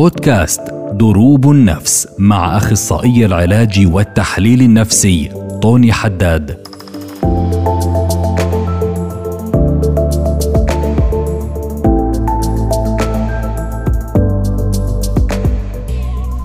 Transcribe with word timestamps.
بودكاست 0.00 0.60
دروب 0.92 1.50
النفس 1.50 2.08
مع 2.18 2.56
أخصائي 2.56 3.26
العلاج 3.26 3.86
والتحليل 3.86 4.62
النفسي 4.62 5.32
طوني 5.62 5.92
حداد. 5.92 6.50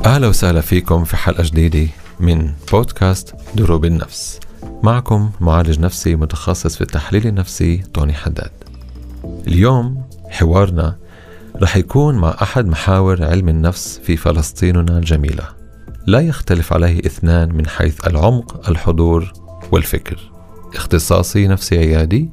أهلا 0.05 0.27
وسهلا 0.27 0.61
فيكم 0.61 1.03
في 1.03 1.17
حلقة 1.17 1.43
جديدة 1.43 1.87
من 2.19 2.51
بودكاست 2.71 3.35
دروب 3.55 3.85
النفس. 3.85 4.39
معكم 4.83 5.29
معالج 5.41 5.79
نفسي 5.79 6.15
متخصص 6.15 6.75
في 6.75 6.81
التحليل 6.81 7.27
النفسي 7.27 7.83
طوني 7.93 8.13
حداد. 8.13 8.51
اليوم 9.47 10.01
حوارنا 10.29 10.95
رح 11.61 11.77
يكون 11.77 12.15
مع 12.15 12.35
أحد 12.41 12.67
محاور 12.67 13.23
علم 13.23 13.49
النفس 13.49 14.01
في 14.03 14.17
فلسطيننا 14.17 14.97
الجميلة. 14.97 15.43
لا 16.07 16.19
يختلف 16.19 16.73
عليه 16.73 16.99
اثنان 16.99 17.53
من 17.53 17.67
حيث 17.67 18.07
العمق 18.07 18.69
الحضور 18.69 19.33
والفكر. 19.71 20.31
اختصاصي 20.75 21.47
نفسي 21.47 21.77
عيادي 21.77 22.29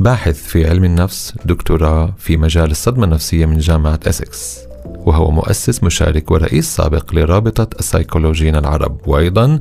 باحث 0.00 0.42
في 0.42 0.68
علم 0.68 0.84
النفس 0.84 1.34
دكتوراه 1.44 2.14
في 2.18 2.36
مجال 2.36 2.70
الصدمة 2.70 3.04
النفسية 3.04 3.46
من 3.46 3.58
جامعة 3.58 4.00
أسكس 4.06 4.69
وهو 4.84 5.30
مؤسس 5.30 5.84
مشارك 5.84 6.30
ورئيس 6.30 6.76
سابق 6.76 7.14
لرابطة 7.14 7.68
السيكولوجيين 7.78 8.56
العرب 8.56 9.00
وأيضا 9.06 9.60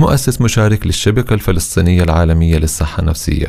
مؤسس 0.00 0.40
مشارك 0.40 0.86
للشبكة 0.86 1.34
الفلسطينية 1.34 2.02
العالمية 2.02 2.58
للصحة 2.58 3.00
النفسية. 3.00 3.48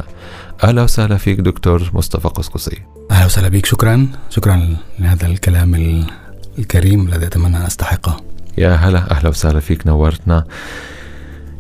أهلا 0.64 0.84
وسهلا 0.84 1.18
فيك 1.18 1.40
دكتور 1.40 1.92
مصطفى 1.94 2.28
قسقسي. 2.28 2.78
أهلا 3.12 3.26
وسهلا 3.26 3.48
بك 3.48 3.66
شكرا. 3.66 4.08
شكرا 4.30 4.78
لهذا 5.00 5.28
الكلام 5.28 6.06
الكريم 6.60 7.08
الذي 7.08 7.26
أتمنى 7.26 7.58
أن 7.58 7.62
أستحقه. 7.62 8.22
يا 8.58 8.76
هلا 8.76 9.12
أهلا 9.12 9.30
وسهلا 9.30 9.60
فيك 9.60 9.88
نورتنا. 9.88 10.46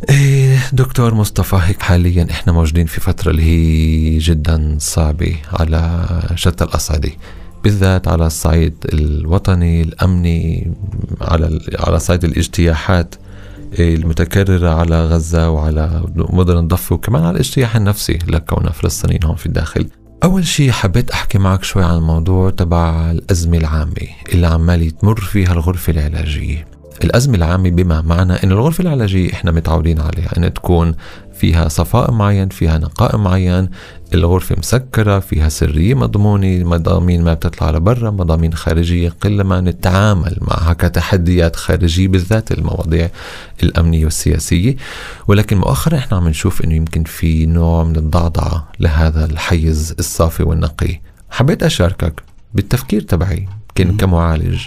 إيه 0.09 0.59
دكتور 0.73 1.13
مصطفى 1.13 1.59
هيك 1.63 1.81
حاليا 1.81 2.27
إحنا 2.31 2.53
موجودين 2.53 2.85
في 2.85 3.01
فترة 3.01 3.31
اللي 3.31 3.43
هي 3.43 4.17
جدا 4.17 4.77
صعبة 4.79 5.35
على 5.53 6.07
شتى 6.35 6.63
الأصعدة. 6.63 7.11
بالذات 7.63 8.07
على 8.07 8.25
الصعيد 8.27 8.75
الوطني 8.93 9.81
الأمني 9.81 10.73
على 11.21 11.59
على 11.79 11.99
صعيد 11.99 12.23
الاجتياحات 12.23 13.15
المتكررة 13.79 14.69
على 14.69 15.05
غزة 15.05 15.49
وعلى 15.49 16.03
مدن 16.15 16.57
الضفة 16.57 16.95
وكمان 16.95 17.23
على 17.23 17.31
الاجتياح 17.31 17.75
النفسي 17.75 18.19
لكوننا 18.27 18.71
فلسطينيين 18.71 19.23
هون 19.23 19.35
في 19.35 19.45
الداخل. 19.45 19.87
أول 20.23 20.47
شيء 20.47 20.71
حبيت 20.71 21.11
أحكي 21.11 21.37
معك 21.37 21.63
شوي 21.63 21.83
عن 21.83 21.97
الموضوع 21.97 22.49
تبع 22.49 23.11
الأزمة 23.11 23.57
العامة 23.57 24.07
اللي 24.33 24.47
عمال 24.47 24.97
تمر 24.97 25.19
فيها 25.21 25.53
الغرفة 25.53 25.91
العلاجية. 25.91 26.67
الأزمة 27.03 27.35
العامة 27.35 27.69
بما 27.69 28.01
معنى 28.01 28.33
أن 28.33 28.51
الغرفة 28.51 28.81
العلاجية 28.81 29.33
إحنا 29.33 29.51
متعودين 29.51 29.99
عليها 29.99 30.37
أن 30.37 30.53
تكون 30.53 30.95
فيها 31.41 31.67
صفاء 31.67 32.11
معين 32.11 32.49
فيها 32.49 32.77
نقاء 32.77 33.17
معين 33.17 33.69
الغرفة 34.13 34.55
مسكرة 34.59 35.19
فيها 35.19 35.49
سرية 35.49 35.93
مضمونة 35.93 36.63
مضامين 36.63 37.23
ما 37.23 37.33
بتطلع 37.33 37.71
لبرا 37.71 38.11
مضامين 38.11 38.53
خارجية 38.53 39.09
قلما 39.09 39.61
نتعامل 39.61 40.37
معها 40.41 40.73
كتحديات 40.73 41.55
خارجية 41.55 42.07
بالذات 42.07 42.51
المواضيع 42.51 43.09
الأمنية 43.63 44.03
والسياسية. 44.05 44.75
ولكن 45.27 45.57
مؤخرا 45.57 45.97
إحنا 45.97 46.17
عم 46.17 46.27
نشوف 46.27 46.63
إنه 46.63 46.75
يمكن 46.75 47.03
في 47.03 47.45
نوع 47.45 47.83
من 47.83 47.95
الضعضعة 47.95 48.67
لهذا 48.79 49.25
الحيز 49.25 49.95
الصافي 49.99 50.43
والنقي. 50.43 51.01
حبيت 51.29 51.63
أشاركك 51.63 52.23
بالتفكير 52.53 53.01
تبعي 53.01 53.47
كن 53.77 53.97
كمعالج 53.97 54.59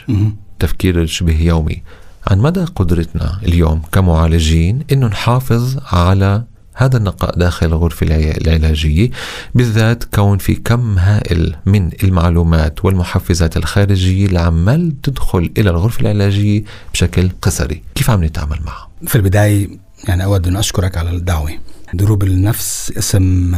تفكير 0.59 1.03
الشبه 1.03 1.41
يومي. 1.41 1.83
عن 2.27 2.39
مدى 2.39 2.65
قدرتنا 2.65 3.39
اليوم 3.43 3.83
كمعالجين 3.93 4.85
إنه 4.93 5.07
نحافظ 5.07 5.79
على 5.93 6.45
هذا 6.75 6.97
النقاء 6.97 7.39
داخل 7.39 7.67
الغرفة 7.67 8.07
العلاجية 8.07 9.11
بالذات 9.55 10.05
كون 10.05 10.39
في 10.39 10.55
كم 10.55 10.99
هائل 10.99 11.57
من 11.67 11.91
المعلومات 12.03 12.85
والمحفزات 12.85 13.57
الخارجية 13.57 14.27
اللي 14.27 14.39
عمال 14.41 15.01
تدخل 15.03 15.53
إلى 15.59 15.71
الغرفة 15.71 16.01
العلاجية 16.01 16.65
بشكل 16.93 17.31
قسري. 17.43 17.83
كيف 17.95 18.11
عم 18.11 18.25
نتعامل 18.25 18.61
معها؟ 18.67 18.89
في 19.07 19.17
البداية 19.17 19.69
يعني 20.09 20.25
أود 20.25 20.49
أن 20.49 20.57
أشكرك 20.57 20.97
على 20.97 21.11
الدعوة. 21.11 21.51
دروب 21.95 22.23
النفس 22.23 22.93
اسم 22.99 23.57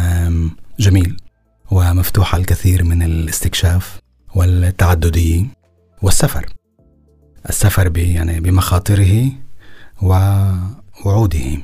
جميل 0.80 1.16
ومفتوح 1.70 2.34
على 2.34 2.40
الكثير 2.40 2.84
من 2.84 3.02
الاستكشاف 3.02 3.98
والتعددية 4.34 5.44
والسفر. 6.02 6.46
السفر 7.48 7.98
يعني 7.98 8.40
بمخاطره 8.40 9.32
ووعوده 10.02 11.58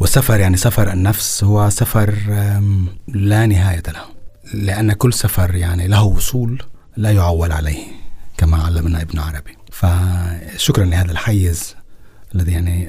والسفر 0.00 0.40
يعني 0.40 0.56
سفر 0.56 0.92
النفس 0.92 1.44
هو 1.44 1.70
سفر 1.70 2.14
لا 3.08 3.46
نهاية 3.46 3.82
له 3.88 4.04
لأن 4.54 4.92
كل 4.92 5.12
سفر 5.12 5.54
يعني 5.54 5.88
له 5.88 6.02
وصول 6.02 6.62
لا 6.96 7.10
يعول 7.10 7.52
عليه 7.52 7.84
كما 8.36 8.62
علمنا 8.62 9.02
ابن 9.02 9.18
عربي. 9.18 9.56
فشكرا 9.72 10.84
لهذا 10.84 11.12
الحيز 11.12 11.74
الذي 12.34 12.52
يعني 12.52 12.88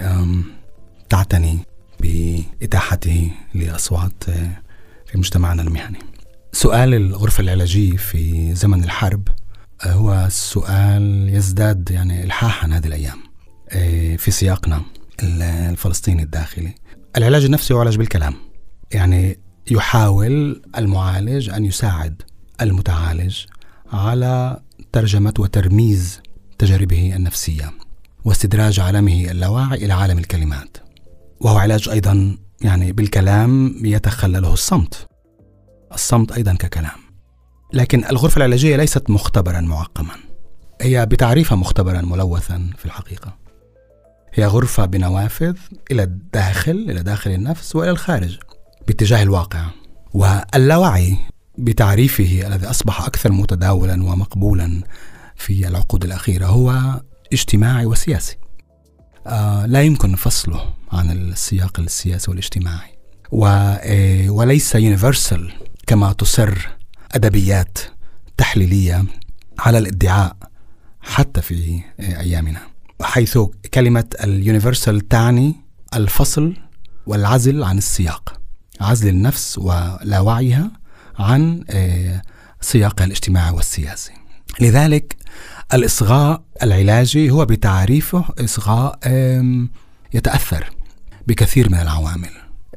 تعتني 1.10 1.60
بإتاحته 2.00 3.32
لأصوات 3.56 4.24
في 5.06 5.18
مجتمعنا 5.18 5.62
المهني. 5.62 6.00
سؤال 6.52 6.94
الغرفة 6.94 7.42
العلاجية 7.42 7.98
في 7.98 8.56
زمن 8.56 8.84
الحرب 8.84 9.28
هو 9.84 10.28
سؤال 10.30 11.30
يزداد 11.30 11.92
يعني 11.92 12.24
إلحاحا 12.24 12.68
هذه 12.68 12.88
الأيام 12.88 13.18
في 14.18 14.32
سياقنا 14.32 14.82
الفلسطيني 15.24 16.24
الداخلي. 16.24 16.76
العلاج 17.18 17.46
النفسي 17.46 17.74
يعالج 17.74 17.98
بالكلام. 17.98 18.34
يعني 18.92 19.40
يحاول 19.72 20.62
المعالج 20.78 21.50
أن 21.50 21.66
يساعد 21.66 22.22
المتعالج 22.62 23.46
على 23.92 24.62
ترجمة 24.92 25.34
وترميز 25.40 26.22
تجاربه 26.58 27.16
النفسية 27.16 27.72
واستدراج 28.26 28.80
عالمه 28.80 29.32
اللاواعي 29.32 29.86
إلى 29.86 29.94
عالم 29.94 30.18
الكلمات. 30.18 30.78
وهو 31.40 31.58
علاج 31.58 31.90
أيضا 31.90 32.38
يعني 32.62 32.92
بالكلام 32.92 33.82
يتخلله 33.86 34.54
الصمت. 34.54 35.08
الصمت 35.94 36.32
أيضا 36.32 36.54
ككلام. 36.54 37.00
لكن 37.74 38.06
الغرفة 38.06 38.38
العلاجية 38.38 38.76
ليست 38.76 39.10
مختبرا 39.10 39.62
معقما. 39.62 40.16
هي 40.82 41.06
بتعريفها 41.06 41.56
مختبرا 41.56 42.02
ملوثا 42.02 42.70
في 42.78 42.86
الحقيقة. 42.86 43.47
هي 44.34 44.46
غرفة 44.46 44.86
بنوافذ 44.86 45.56
إلى 45.92 46.04
الداخل 46.04 46.86
إلى 46.90 47.04
داخل 47.04 47.32
النفس 47.32 47.76
وإلى 47.76 47.92
الخارج 47.92 48.38
باتجاه 48.88 49.24
الواقع. 49.24 49.66
واللاوعي 50.14 51.18
بتعريفه 51.58 52.48
الذي 52.48 52.66
أصبح 52.66 53.02
أكثر 53.02 53.32
متداولا 53.32 53.94
ومقبولا 53.94 54.84
في 55.36 55.68
العقود 55.68 56.04
الأخيرة 56.04 56.46
هو 56.46 57.02
اجتماعي 57.34 57.86
وسياسي. 57.86 58.38
آه 59.28 59.66
لا 59.66 59.82
يمكن 59.82 60.16
فصله 60.16 60.74
عن 60.92 61.12
السياق 61.12 61.80
السياسي 61.80 62.32
والاجتماعي. 62.32 62.98
آه، 63.44 64.30
وليس 64.30 64.76
يونيفرسال 64.76 65.54
كما 65.88 66.14
تصر 66.14 66.70
أدبيات 67.12 67.78
تحليلية 68.38 69.06
على 69.60 69.78
الادعاء 69.78 70.36
حتى 71.02 71.42
في 71.42 71.82
آه، 72.00 72.20
أيامنا. 72.20 72.62
حيث 73.02 73.38
كلمة 73.74 74.06
اليونيفرسال 74.24 75.08
تعني 75.08 75.56
الفصل 75.94 76.54
والعزل 77.08 77.64
عن 77.64 77.78
السياق 77.78 78.40
عزل 78.82 79.08
النفس 79.10 79.58
ولا 79.58 80.20
وعيها 80.20 80.72
عن 81.20 81.64
آه، 81.70 82.22
سياقها 82.62 83.06
الاجتماعي 83.06 83.52
والسياسي. 83.52 84.12
لذلك 84.60 85.16
الإصغاء 85.74 86.44
العلاجي 86.64 87.32
هو 87.32 87.46
بتعريفه 87.46 88.26
إصغاء 88.40 89.00
يتأثر 90.14 90.70
بكثير 91.28 91.70
من 91.70 91.80
العوامل. 91.80 92.30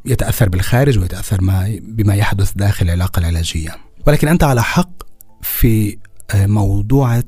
يتأثر 0.04 0.48
بالخارج 0.48 0.98
ويتأثر 0.98 1.40
ما 1.40 1.78
بما 1.82 2.14
يحدث 2.14 2.52
داخل 2.52 2.86
العلاقة 2.86 3.20
العلاجية. 3.20 3.76
ولكن 4.06 4.28
أنت 4.28 4.44
على 4.44 4.62
حق 4.62 4.90
في 5.42 5.98
آه، 6.34 6.46
موضوعة 6.46 7.24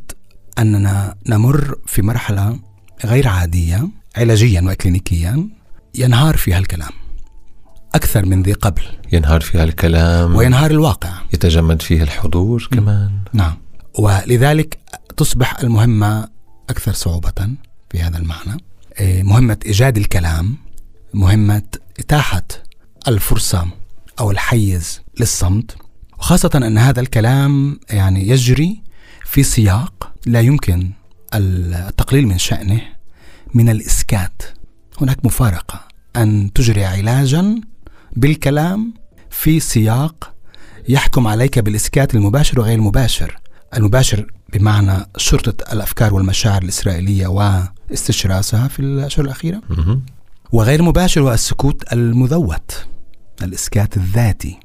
أننا 0.58 1.14
نمر 1.26 1.75
في 1.87 2.02
مرحلة 2.02 2.58
غير 3.04 3.28
عادية 3.28 3.88
علاجيا 4.16 4.60
وإكلينيكيا 4.60 5.49
ينهار 5.94 6.37
فيها 6.37 6.58
الكلام. 6.58 6.90
أكثر 7.94 8.26
من 8.26 8.43
ذي 8.43 8.52
قبل. 8.52 8.82
ينهار 9.12 9.40
فيها 9.40 9.64
الكلام. 9.64 10.37
وينهار 10.37 10.70
الواقع. 10.70 11.12
يتجمد 11.32 11.82
فيه 11.82 12.02
الحضور 12.02 12.69
كمان. 12.70 13.10
نعم. 13.32 13.56
ولذلك 13.99 14.78
تصبح 15.16 15.58
المهمة 15.58 16.28
أكثر 16.70 16.93
صعوبة 16.93 17.49
في 17.90 18.00
هذا 18.00 18.19
المعنى. 18.19 18.56
إيه، 19.00 19.22
مهمة 19.22 19.58
إيجاد 19.66 19.96
الكلام 19.96 20.56
مهمة 21.14 21.62
إتاحة 21.99 22.46
الفرصة 23.08 23.66
أو 24.20 24.31
الحيز 24.31 25.00
للصمت. 25.20 25.76
وخاصة 26.19 26.50
أن 26.54 26.78
هذا 26.78 27.00
الكلام 27.00 27.81
يعني 27.90 28.28
يجري 28.28 28.82
في 29.25 29.43
سياق 29.43 30.12
لا 30.26 30.40
يمكن 30.40 30.90
التقليل 31.34 32.26
من 32.26 32.38
شأنه. 32.38 32.81
من 33.54 33.69
الإسكات. 33.69 34.43
هناك 35.00 35.25
مفارقة. 35.25 35.81
أن 36.16 36.52
تجري 36.52 36.84
علاجا 36.84 37.60
بالكلام 38.16 38.94
في 39.31 39.60
سياق 39.60 40.34
يحكم 40.88 41.26
عليك 41.26 41.58
بالإسكات 41.58 42.14
المباشر 42.14 42.60
وغير 42.60 42.78
المباشر. 42.78 43.40
المباشر 43.76 44.32
بمعنى 44.52 45.06
شرطة 45.16 45.72
الأفكار 45.72 46.14
والمشاعر 46.14 46.62
الإسرائيلية 46.62 47.26
واستشراسها 47.26 48.69
في 48.69 48.81
الأشهر 48.81 49.25
الأخيرة. 49.25 49.62
وغير 50.52 50.82
مباشر 50.82 51.20
هو 51.20 51.32
السكوت 51.32 51.93
المذوت 51.93 52.87
الإسكات 53.43 53.96
الذاتي. 53.96 54.60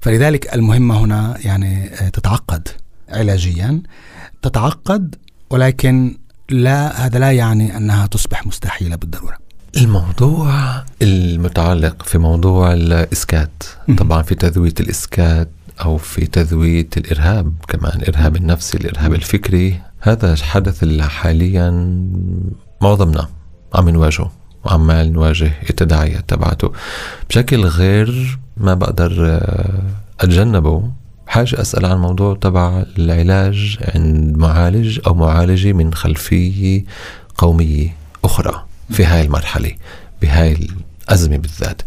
فلذلك 0.00 0.54
المهمة 0.54 1.04
هنا 1.04 1.36
يعني 1.40 1.88
تتعقد 1.88 2.68
علاجيا. 3.08 3.82
تتعقد 4.42 5.14
ولكن 5.50 6.18
لا 6.52 7.06
هذا 7.06 7.18
لا 7.18 7.32
يعني 7.32 7.76
أنها 7.76 8.06
تصبح 8.06 8.46
مستحيلة 8.46 8.96
بالضرورة. 8.96 9.36
الموضوع 9.76 10.82
المتعلق 11.02 12.02
في 12.02 12.18
موضوع 12.18 12.72
الإسكات 12.72 13.62
مهم. 13.88 13.96
طبعا 13.96 14.22
في 14.22 14.34
تذوية 14.34 14.74
الإسكات 14.80 15.48
أو 15.84 15.96
في 15.96 16.26
تذوية 16.26 16.88
الإرهاب 16.96 17.52
كمان 17.68 17.92
الإرهاب 18.02 18.36
النفسي 18.36 18.78
الإرهاب 18.78 19.14
الفكري 19.14 19.80
هذا 20.00 20.36
حدث 20.36 20.82
اللي 20.82 21.04
حاليا 21.04 21.70
معظمنا 22.80 23.28
عم 23.74 23.88
نواجهه 23.88 24.32
وعمال 24.64 25.12
نواجه 25.12 25.52
التداعيات 25.70 26.24
تبعته. 26.28 26.72
بشكل 27.28 27.64
غير 27.64 28.38
ما 28.56 28.74
بقدر 28.74 29.40
أتجنبه 30.20 30.90
حاجة 31.32 31.60
أسأل 31.60 31.86
عن 31.86 31.98
موضوع 31.98 32.34
تبع 32.34 32.84
العلاج 32.98 33.78
عند 33.94 34.36
معالج 34.36 35.00
أو 35.06 35.14
معالجة 35.14 35.72
من 35.72 35.94
خلفية 35.94 36.84
قومية 37.38 37.96
أخرى 38.24 38.64
في 38.90 39.04
هاي 39.04 39.20
المرحلة 39.20 39.72
بهاي 40.22 40.68
الأزمة 41.08 41.36
بالذات. 41.36 41.82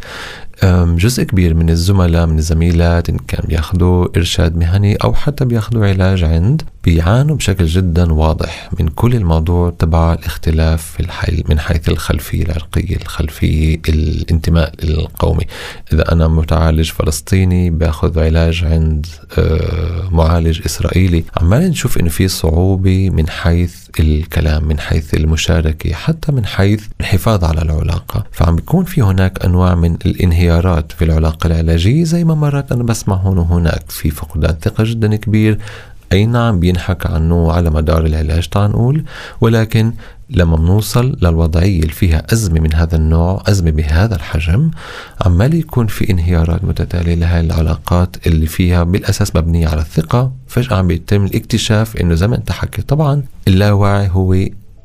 جزء 0.97 1.23
كبير 1.23 1.53
من 1.53 1.69
الزملاء 1.69 2.25
من 2.25 2.37
الزميلات 2.37 3.09
إن 3.09 3.17
كان 3.17 3.43
بياخذوا 3.47 4.07
إرشاد 4.17 4.57
مهني 4.57 4.95
أو 4.95 5.13
حتى 5.13 5.45
بياخذوا 5.45 5.87
علاج 5.87 6.23
عند 6.23 6.61
بيعانوا 6.85 7.35
بشكل 7.35 7.65
جدا 7.65 8.13
واضح 8.13 8.69
من 8.79 8.87
كل 8.87 9.15
الموضوع 9.15 9.69
تبع 9.79 10.13
الاختلاف 10.13 10.85
في 10.85 10.99
الحي 10.99 11.43
من 11.49 11.59
حيث 11.59 11.89
الخلفية 11.89 12.43
العرقية 12.43 12.95
الخلفية 12.95 13.81
الانتماء 13.89 14.71
القومي 14.83 15.45
إذا 15.93 16.11
أنا 16.11 16.27
متعالج 16.27 16.89
فلسطيني 16.89 17.69
بأخذ 17.69 18.19
علاج 18.19 18.63
عند 18.63 19.05
آه، 19.37 20.09
معالج 20.11 20.61
إسرائيلي. 20.65 21.23
عمال 21.37 21.69
نشوف 21.69 21.97
إنه 21.97 22.09
في 22.09 22.27
صعوبة 22.27 23.09
من 23.09 23.29
حيث 23.29 23.75
الكلام 23.99 24.63
من 24.67 24.79
حيث 24.79 25.13
المشاركة 25.13 25.93
حتى 25.93 26.31
من 26.31 26.45
حيث 26.45 26.83
الحفاظ 26.99 27.43
على 27.43 27.61
العلاقة. 27.61 28.25
فعم 28.31 28.55
بيكون 28.55 28.85
في 28.85 29.01
هناك 29.01 29.45
أنواع 29.45 29.75
من 29.75 29.97
الانهيارات 30.45 30.91
في 30.91 31.05
العلاقة 31.05 31.47
العلاجية 31.47 32.03
زي 32.03 32.23
ما 32.23 32.35
مرات 32.35 32.71
أنا 32.71 32.83
بسمع 32.83 33.15
هون 33.15 33.37
وهناك. 33.37 33.91
في 33.91 34.09
فقدان 34.09 34.55
ثقة 34.61 34.83
جدا 34.83 35.15
كبير. 35.15 35.57
أي 36.11 36.25
نعم 36.25 36.59
بينحكى 36.59 37.07
عنه 37.07 37.51
على 37.51 37.69
مدار 37.69 38.05
العلاج 38.05 38.47
تعال 38.49 38.71
نقول. 38.71 39.03
ولكن 39.41 39.93
لما 40.29 40.55
بنوصل 40.55 41.17
للوضعية 41.21 41.79
اللي 41.79 41.93
فيها 41.93 42.23
أزمة 42.33 42.59
من 42.59 42.73
هذا 42.73 42.95
النوع 42.95 43.43
أزمة 43.47 43.71
بهذا 43.71 44.15
الحجم 44.15 44.71
عمال 45.25 45.53
يكون 45.53 45.87
في 45.87 46.09
انهيارات 46.09 46.63
متتالية 46.63 47.15
لهذه 47.15 47.45
العلاقات 47.45 48.27
اللي 48.27 48.45
فيها. 48.47 48.83
بالأساس 48.83 49.35
مبنية 49.35 49.67
على 49.67 49.81
الثقة. 49.81 50.31
فجأة 50.47 50.75
عم 50.75 50.87
بيتم 50.87 51.25
الاكتشاف 51.25 51.97
إنه 51.97 52.15
زي 52.15 52.27
ما 52.27 52.35
أنت 52.35 52.51
حكي 52.51 52.81
طبعا 52.81 53.23
اللاوعي 53.47 54.09
هو 54.11 54.35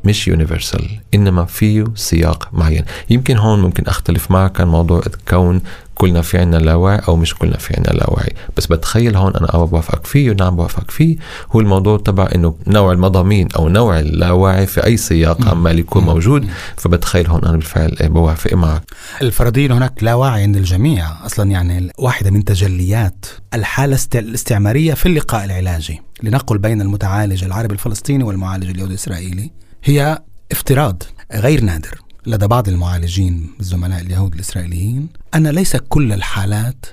مش 0.05 0.29
يونيفرسال 0.29 0.89
إنما 1.15 1.45
فيه 1.45 1.85
سياق 1.95 2.49
معين. 2.53 2.85
يمكن 3.11 3.37
هون 3.37 3.61
ممكن 3.61 3.87
أختلف 3.87 4.31
معك 4.31 4.61
عن 4.61 4.69
موضوع 4.69 5.03
كون 5.29 5.61
كلنا 5.95 6.23
في 6.23 6.39
عنا 6.39 6.57
لاوعي 6.57 6.99
أو 7.09 7.17
مش 7.17 7.35
كلنا 7.35 7.57
في 7.57 7.75
عنا 7.77 7.99
لاوعي 7.99 8.33
بس 8.57 8.67
بتخيل 8.67 9.17
هون 9.17 9.37
أنا 9.37 9.47
أو 9.47 9.67
بوافقك 9.67 10.07
فيه 10.07 10.31
ونعم 10.31 10.57
بوافقك 10.57 10.91
فيه. 10.91 11.17
هو 11.53 11.61
الموضوع 11.61 11.99
تبع 11.99 12.29
إنه 12.35 12.55
نوع 12.67 12.93
المضامين 12.93 13.49
أو 13.57 13.69
نوع 13.69 14.01
اللاوعي 14.01 14.67
في 14.67 14.85
أي 14.87 14.97
سياق 14.97 15.49
عمال 15.49 15.79
يكون 15.79 16.05
موجود. 16.05 16.49
فبتخيل 16.77 17.27
هون 17.27 17.45
أنا 17.45 17.53
بالفعل 17.57 17.97
إيه 18.01 18.09
بوافق 18.09 18.55
معك. 18.55 18.83
الفرضية 19.23 19.67
إنه 19.67 19.79
هناك 19.79 20.03
لا 20.05 20.15
وعي 20.15 20.43
عند 20.43 20.57
الجميع. 20.57 21.27
أصلا 21.27 21.51
يعني 21.51 21.93
واحدة 21.99 22.31
من 22.31 22.45
تجليات 22.45 23.27
الحالة 23.55 23.95
است- 23.95 24.17
الاستعمارية 24.17 24.95
في 24.95 25.07
اللقاء 25.07 25.45
العلاجي. 25.45 26.03
لنقل 26.23 26.59
بين 26.59 26.81
المتعالج 26.81 27.45
العربي 27.45 27.75
الفلسطيني 27.75 28.25
والمعالج 28.25 28.71
اليهودي 28.71 28.91
الإسرائيلي. 28.95 29.51
هي 29.85 30.23
افتراض 30.53 31.03
غير 31.33 31.61
نادر 31.61 32.01
لدى 32.27 32.47
بعض 32.47 32.69
المعالجين 32.69 33.51
الزملاء 33.61 34.01
اليهود 34.01 34.35
الإسرائيليين 34.35 35.09
أن 35.35 35.47
ليس 35.47 35.77
كل 35.77 36.13
الحالات 36.13 36.87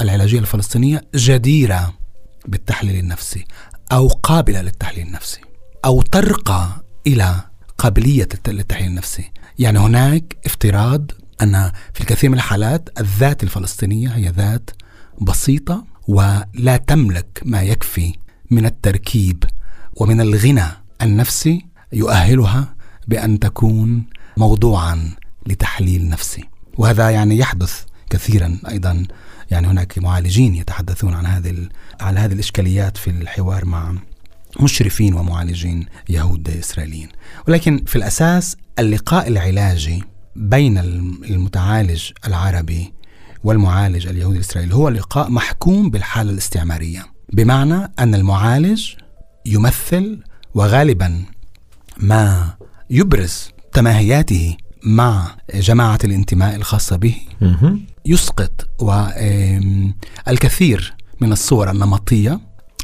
العلاجية 0.00 0.38
الفلسطينية 0.38 1.02
جديرة 1.14 1.94
بالتحليل 2.46 2.98
النفسي 2.98 3.44
أو 3.92 4.08
قابلة 4.08 4.62
للتحليل 4.62 5.06
النفسي 5.06 5.40
أو 5.84 6.02
ترقى 6.02 6.84
إلى 7.06 7.40
قابلية 7.78 8.28
للتحليل 8.48 8.88
النفسي. 8.88 9.30
يعني 9.58 9.78
هناك 9.78 10.36
افتراض 10.46 11.10
أن 11.42 11.72
في 11.94 12.00
الكثير 12.00 12.30
من 12.30 12.36
الحالات 12.36 12.88
الذات 13.00 13.42
الفلسطينية 13.42 14.08
هي 14.08 14.28
ذات 14.28 14.70
بسيطة 15.20 15.84
ولا 16.08 16.76
تملك 16.86 17.42
ما 17.44 17.62
يكفي 17.62 18.12
من 18.50 18.66
التركيب 18.66 19.44
ومن 19.96 20.20
الغنى 20.20 20.66
النفسي 21.02 21.66
يؤهلها 21.96 22.74
بأن 23.08 23.38
تكون 23.38 24.04
موضوعا 24.36 25.10
لتحليل 25.46 26.08
نفسي. 26.08 26.44
وهذا 26.78 27.10
يعني 27.10 27.38
يحدث 27.38 27.82
كثيرا 28.10 28.58
أيضا. 28.68 29.06
يعني 29.50 29.66
هناك 29.66 29.98
معالجين 29.98 30.54
يتحدثون 30.54 31.14
عن 31.14 31.26
هذه 31.26 31.54
عن 32.00 32.18
هذه 32.18 32.32
الإشكاليات 32.32 32.96
في 32.96 33.10
الحوار 33.10 33.64
مع 33.64 33.94
مشرفين 34.60 35.14
ومعالجين 35.14 35.86
يهود 36.08 36.48
إسرائيليين. 36.50 37.08
ولكن 37.48 37.82
في 37.86 37.96
الأساس 37.96 38.56
اللقاء 38.78 39.28
العلاجي 39.28 40.04
بين 40.36 40.78
الم- 40.78 41.20
المتعالج 41.24 42.10
العربي 42.26 42.92
والمعالج 43.44 44.06
اليهودي 44.06 44.36
الإسرائيلي 44.38 44.74
هو 44.74 44.88
لقاء 44.88 45.30
محكوم 45.30 45.90
بالحالة 45.90 46.30
الاستعمارية. 46.30 47.06
بمعنى 47.32 47.92
أن 47.98 48.14
المعالج 48.14 48.90
يمثل 49.46 50.20
وغالبا 50.54 51.22
ما 51.98 52.54
يبرز 52.90 53.48
تماهياته 53.72 54.56
مع 54.84 55.36
جماعة 55.54 55.98
الانتماء 56.04 56.56
الخاصة 56.56 56.96
به. 56.96 57.16
يسقط 58.06 58.68
والكثير 60.26 60.94
من 61.20 61.32
الصور 61.32 61.70
النمطية 61.70 62.40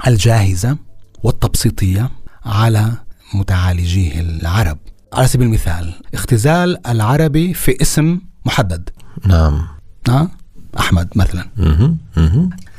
الجاهزة 0.07 0.79
والتبسيطية 1.23 2.11
على 2.45 2.93
متعالجيه 3.35 4.21
العرب. 4.21 4.79
على 5.13 5.29
سبيل 5.29 5.47
المثال 5.47 5.95
اختزال 6.15 6.87
العربي 6.87 7.55
في 7.55 7.83
اسم 7.83 8.21
محدد. 8.47 8.91
نعم؟ 10.09 10.29
أحمد 10.79 11.09
مثلا. 11.17 11.49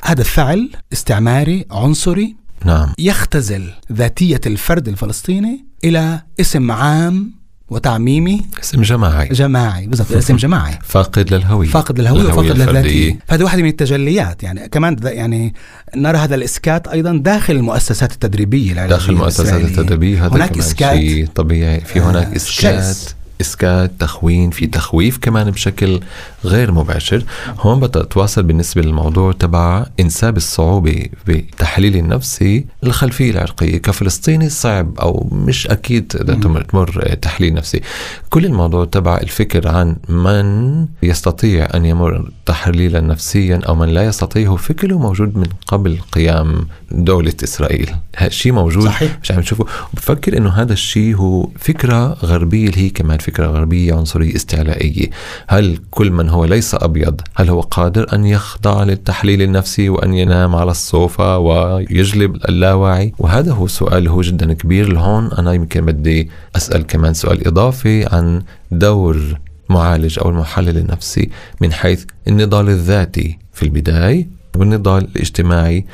هذا 0.03 0.21
الفعل 0.21 0.69
استعماري 0.93 1.65
عنصري 1.71 2.35
نعم. 2.65 2.93
يختزل 2.99 3.71
ذاتية 3.91 4.41
الفرد 4.45 4.87
الفلسطيني 4.87 5.65
إلى 5.83 6.21
اسم 6.39 6.71
عام 6.71 7.31
وتعميمي 7.69 8.41
اسم 8.63 8.81
جماعي. 8.81 9.27
جماعي 9.29 9.87
بالضبط 9.87 10.11
اسم 10.11 10.35
جماعي. 10.35 10.79
فاقد 10.83 11.33
للهوية. 11.33 11.69
فاقد 11.69 11.99
للهوية 11.99 12.23
وفاقد. 12.23 12.45
للذاتية. 12.45 13.19
فهذه 13.27 13.43
واحدة 13.43 13.61
من 13.61 13.69
التجليات. 13.69 14.43
يعني 14.43 14.69
كمان 14.69 14.95
يعني 15.03 15.53
نرى 15.95 16.17
هذا 16.17 16.35
الإسكات 16.35 16.87
أيضا 16.87 17.17
داخل 17.17 17.55
المؤسسات 17.55 18.11
التدريبية 18.11 18.87
داخل 18.87 19.13
المؤسسات. 19.13 19.61
التدريبية 19.61 20.25
هذا 20.25 20.35
هناك 20.35 20.49
كمان 20.49 20.59
إسكات. 20.59 20.97
شيء 20.97 21.27
طبيعي. 21.27 21.79
في 21.79 21.99
آه، 21.99 22.11
هناك 22.11 22.35
إسكات. 22.35 22.83
شرس. 22.83 23.15
إسكات 23.41 23.91
تخوين 23.99 24.49
في 24.49 24.67
تخويف 24.67 25.17
كمان 25.17 25.51
بشكل 25.51 25.99
غير 26.45 26.71
مباشر. 26.71 27.23
هون 27.59 27.79
بتتواصل 27.79 28.43
بالنسبة 28.43 28.81
للموضوع 28.81 29.31
تبع 29.31 29.85
إنساب 29.99 30.37
الصعوبة 30.37 31.05
بتحليل 31.27 31.95
النفسي 31.97 32.65
الخلفية 32.83 33.31
العرقية. 33.31 33.77
كفلسطيني 33.77 34.49
صعب 34.49 34.99
أو 34.99 35.27
مش 35.31 35.67
أكيد 35.67 36.15
إذا 36.21 36.33
تمر, 36.33 37.15
تحليل 37.21 37.53
نفسي. 37.53 37.81
كل 38.29 38.45
الموضوع 38.45 38.85
تبع 38.85 39.17
الفكر 39.17 39.67
عن 39.67 39.95
من 40.09 40.87
يستطيع 41.03 41.67
أن 41.73 41.85
يمر 41.85 42.31
تحليلا 42.45 43.01
نفسيا 43.01 43.59
أو 43.67 43.75
من 43.75 43.89
لا 43.89 44.03
يستطيع 44.03 44.47
هو 44.47 44.57
فكره 44.57 44.95
موجود 44.97 45.37
من 45.37 45.47
قبل 45.67 45.99
قيام 46.11 46.67
دولة 46.91 47.33
إسرائيل. 47.43 47.95
هالشيء 48.17 48.51
موجود. 48.51 48.85
صحيح. 48.85 49.19
مش 49.23 49.31
عم 49.31 49.39
نشوفه. 49.39 49.65
وبفكر 49.93 50.37
إنه 50.37 50.49
هذا 50.49 50.73
الشيء 50.73 51.15
هو 51.15 51.49
فكرة 51.59 52.13
غربية 52.13 52.67
اللي 52.67 52.81
هي 52.81 52.89
كمان 52.89 53.17
الفكرة 53.23 53.45
الغربية 53.45 53.93
عنصرية 53.93 54.35
استعلائية. 54.35 55.09
هل 55.47 55.77
كل 55.91 56.11
من 56.11 56.29
هو 56.29 56.45
ليس 56.45 56.75
أبيض 56.75 57.21
هل 57.35 57.49
هو 57.49 57.61
قادر 57.61 58.13
أن 58.13 58.25
يخضع 58.25 58.83
للتحليل 58.83 59.41
النفسي 59.41 59.89
وأن 59.89 60.13
ينام 60.13 60.55
على 60.55 60.71
الصوفة 60.71 61.37
ويجلب 61.37 62.35
اللاواعي؟ 62.35 63.13
وهذا 63.19 63.51
هو 63.53 63.67
سؤال 63.67 64.07
هو 64.07 64.21
جدا 64.21 64.53
كبير. 64.53 64.93
لهون 64.93 65.31
أنا 65.31 65.53
يمكن 65.53 65.85
بدي 65.85 66.29
أسأل 66.55 66.87
كمان 66.87 67.13
سؤال 67.13 67.47
إضافي 67.47 68.05
عن 68.05 68.43
دور 68.71 69.39
معالج 69.69 70.19
أو 70.19 70.29
المحلل 70.29 70.77
النفسي 70.77 71.29
من 71.61 71.73
حيث 71.73 72.05
النضال 72.27 72.69
الذاتي 72.69 73.39
في 73.53 73.63
البداية 73.63 74.27
والنضال 74.55 75.03
الاجتماعي. 75.03 75.85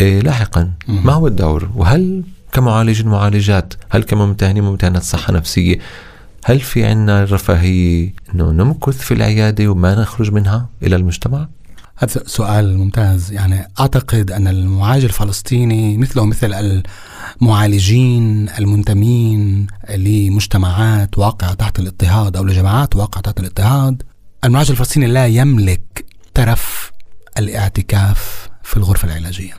إيه 0.00 0.20
لاحقا 0.20 0.72
ما 0.88 1.12
هو 1.12 1.26
الدور؟ 1.26 1.68
وهل 1.76 2.22
كمعالج 2.52 3.04
معالجات 3.04 3.74
هل 3.90 4.02
كممتهنين 4.02 4.64
ممتهنات 4.64 5.02
صحة 5.02 5.32
نفسية 5.32 5.78
هل 6.48 6.60
في 6.60 6.84
عنا 6.84 7.22
الرفاهية 7.22 8.14
أنه 8.34 8.50
نمكث 8.50 8.98
في 8.98 9.14
العيادة 9.14 9.68
وما 9.68 9.94
نخرج 9.94 10.32
منها 10.32 10.68
إلى 10.82 10.96
المجتمع؟ 10.96 11.48
هذا 11.96 12.22
سؤال 12.26 12.78
ممتاز 12.78 13.32
يعني 13.32 13.68
أعتقد 13.80 14.30
أن 14.30 14.48
المعالج 14.48 15.04
الفلسطيني 15.04 15.98
مثله 15.98 16.24
مثل 16.24 16.82
المعالجين 17.42 18.48
المنتمين 18.58 19.66
لمجتمعات 19.96 21.18
واقعة 21.18 21.54
تحت 21.54 21.78
الاضطهاد 21.78 22.36
أو 22.36 22.44
لجماعات 22.44 22.96
واقعة 22.96 23.22
تحت 23.22 23.40
الاضطهاد 23.40 24.02
المعالج 24.44 24.70
الفلسطيني 24.70 25.06
لا 25.06 25.26
يملك 25.26 26.04
ترف 26.34 26.92
الاعتكاف 27.38 28.48
في 28.62 28.76
الغرفة 28.76 29.08
العلاجية 29.08 29.54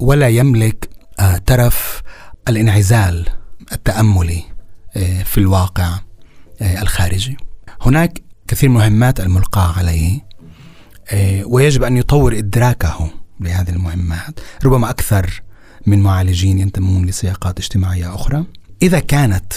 ولا 0.00 0.28
يملك 0.28 0.88
آه، 1.20 1.36
ترف 1.36 2.02
الانعزال 2.48 3.28
التأملي 3.72 4.42
آه، 4.96 5.22
في 5.22 5.38
الواقع 5.38 6.03
الخارجي. 6.62 7.36
هناك 7.80 8.22
كثير 8.48 8.68
مهمات 8.68 9.20
الملقاة 9.20 9.72
عليه 9.78 10.20
ويجب 11.44 11.82
أن 11.82 11.96
يطور 11.96 12.38
إدراكه 12.38 13.10
لهذه 13.40 13.70
المهمات. 13.70 14.40
ربما 14.64 14.90
أكثر 14.90 15.42
من 15.86 16.02
معالجين 16.02 16.58
ينتمون 16.58 17.06
لسياقات 17.06 17.58
اجتماعية 17.58 18.14
أخرى. 18.14 18.44
إذا 18.82 19.00
كانت 19.00 19.52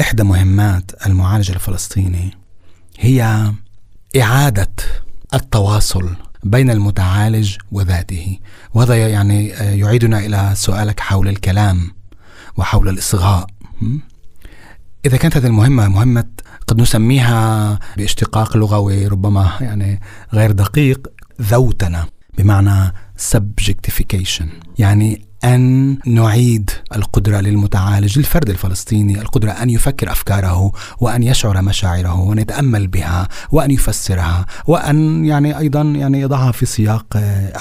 إحدى 0.00 0.22
مهمات 0.22 1.06
المعالج 1.06 1.50
الفلسطيني 1.50 2.30
هي 2.98 3.52
إعادة 4.20 4.72
التواصل 5.34 6.16
بين 6.44 6.70
المتعالج 6.70 7.56
وذاته 7.72 8.38
وهذا 8.74 9.08
يعني 9.08 9.46
يعيدنا 9.48 10.18
إلى 10.18 10.52
سؤالك 10.54 11.00
حول 11.00 11.28
الكلام 11.28 11.90
وحول 12.56 12.88
الإصغاء. 12.88 13.46
إذا 15.06 15.16
كانت 15.16 15.36
هذه 15.36 15.46
المهمة 15.46 15.88
مهمة 15.88 16.24
قد 16.66 16.80
نسميها 16.80 17.78
باشتقاق 17.96 18.56
لغوي 18.56 19.06
ربما 19.06 19.50
يعني 19.60 20.00
غير 20.32 20.52
دقيق 20.52 21.08
ذوتنا 21.42 22.06
بمعنى 22.38 22.92
subjectification 23.32 24.44
يعني 24.78 25.26
أن 25.44 25.98
نعيد 26.06 26.70
القدرة 26.96 27.40
للمتعالج 27.40 28.18
الفرد 28.18 28.50
الفلسطيني 28.50 29.20
القدرة 29.20 29.50
أن 29.50 29.70
يفكر 29.70 30.12
أفكاره 30.12 30.72
وأن 31.00 31.22
يشعر 31.22 31.62
مشاعره 31.62 32.20
وأن 32.20 32.38
يتأمل 32.38 32.86
بها 32.86 33.28
وأن 33.50 33.70
يفسرها 33.70 34.46
وأن 34.66 35.24
يعني 35.24 35.58
أيضا 35.58 35.82
يعني 35.82 36.20
يضعها 36.20 36.52
في 36.52 36.66
سياق 36.66 37.06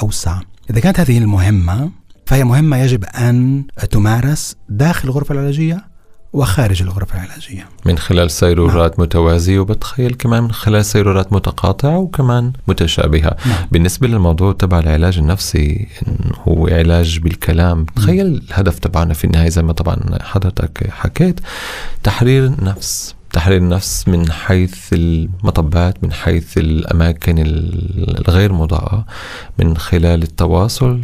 أوسع. 0.01 0.39
إذا 0.69 0.79
كانت 0.79 0.99
هذه 0.99 1.17
المهمة 1.17 1.91
فهي 2.25 2.43
مهمة 2.43 2.77
يجب 2.77 3.03
أن 3.03 3.63
تمارس 3.91 4.55
داخل 4.69 5.07
الغرفة 5.09 5.33
العلاجية 5.33 5.88
وخارج 6.33 6.81
الغرفة 6.81 7.15
العلاجية. 7.15 7.65
من 7.85 7.97
خلال 7.97 8.31
سيرورات 8.31 8.91
نعم. 8.91 9.01
متوازية 9.05 9.59
وبتخيل 9.59 10.13
كمان 10.13 10.43
من 10.43 10.51
خلال 10.51 10.85
سيرورات 10.85 11.33
متقاطعة 11.33 11.97
وكمان 11.97 12.53
متشابهة. 12.67 13.35
نعم. 13.45 13.67
بالنسبة 13.71 14.07
للموضوع 14.07 14.53
تبع 14.53 14.79
العلاج 14.79 15.17
النفسي 15.17 15.87
هو 16.47 16.67
علاج 16.67 17.19
بالكلام 17.19 17.85
تخيل 17.85 18.25
الهدف 18.25 18.79
تبعنا 18.79 19.13
في 19.13 19.25
النهاية 19.25 19.49
زي 19.49 19.63
ما 19.63 19.73
طبعا 19.73 19.97
حضرتك 20.21 20.89
حكيت. 20.89 21.39
تحرير 22.03 22.45
النفس. 22.45 23.15
تحرير 23.33 23.57
النفس 23.57 24.07
من 24.07 24.31
حيث 24.31 24.93
المطبات 24.93 26.03
من 26.03 26.11
حيث 26.13 26.57
الأماكن 26.57 27.35
الغير 27.39 28.53
مضاءة 28.53 29.05
من 29.59 29.77
خلال 29.77 30.23
التواصل 30.23 31.01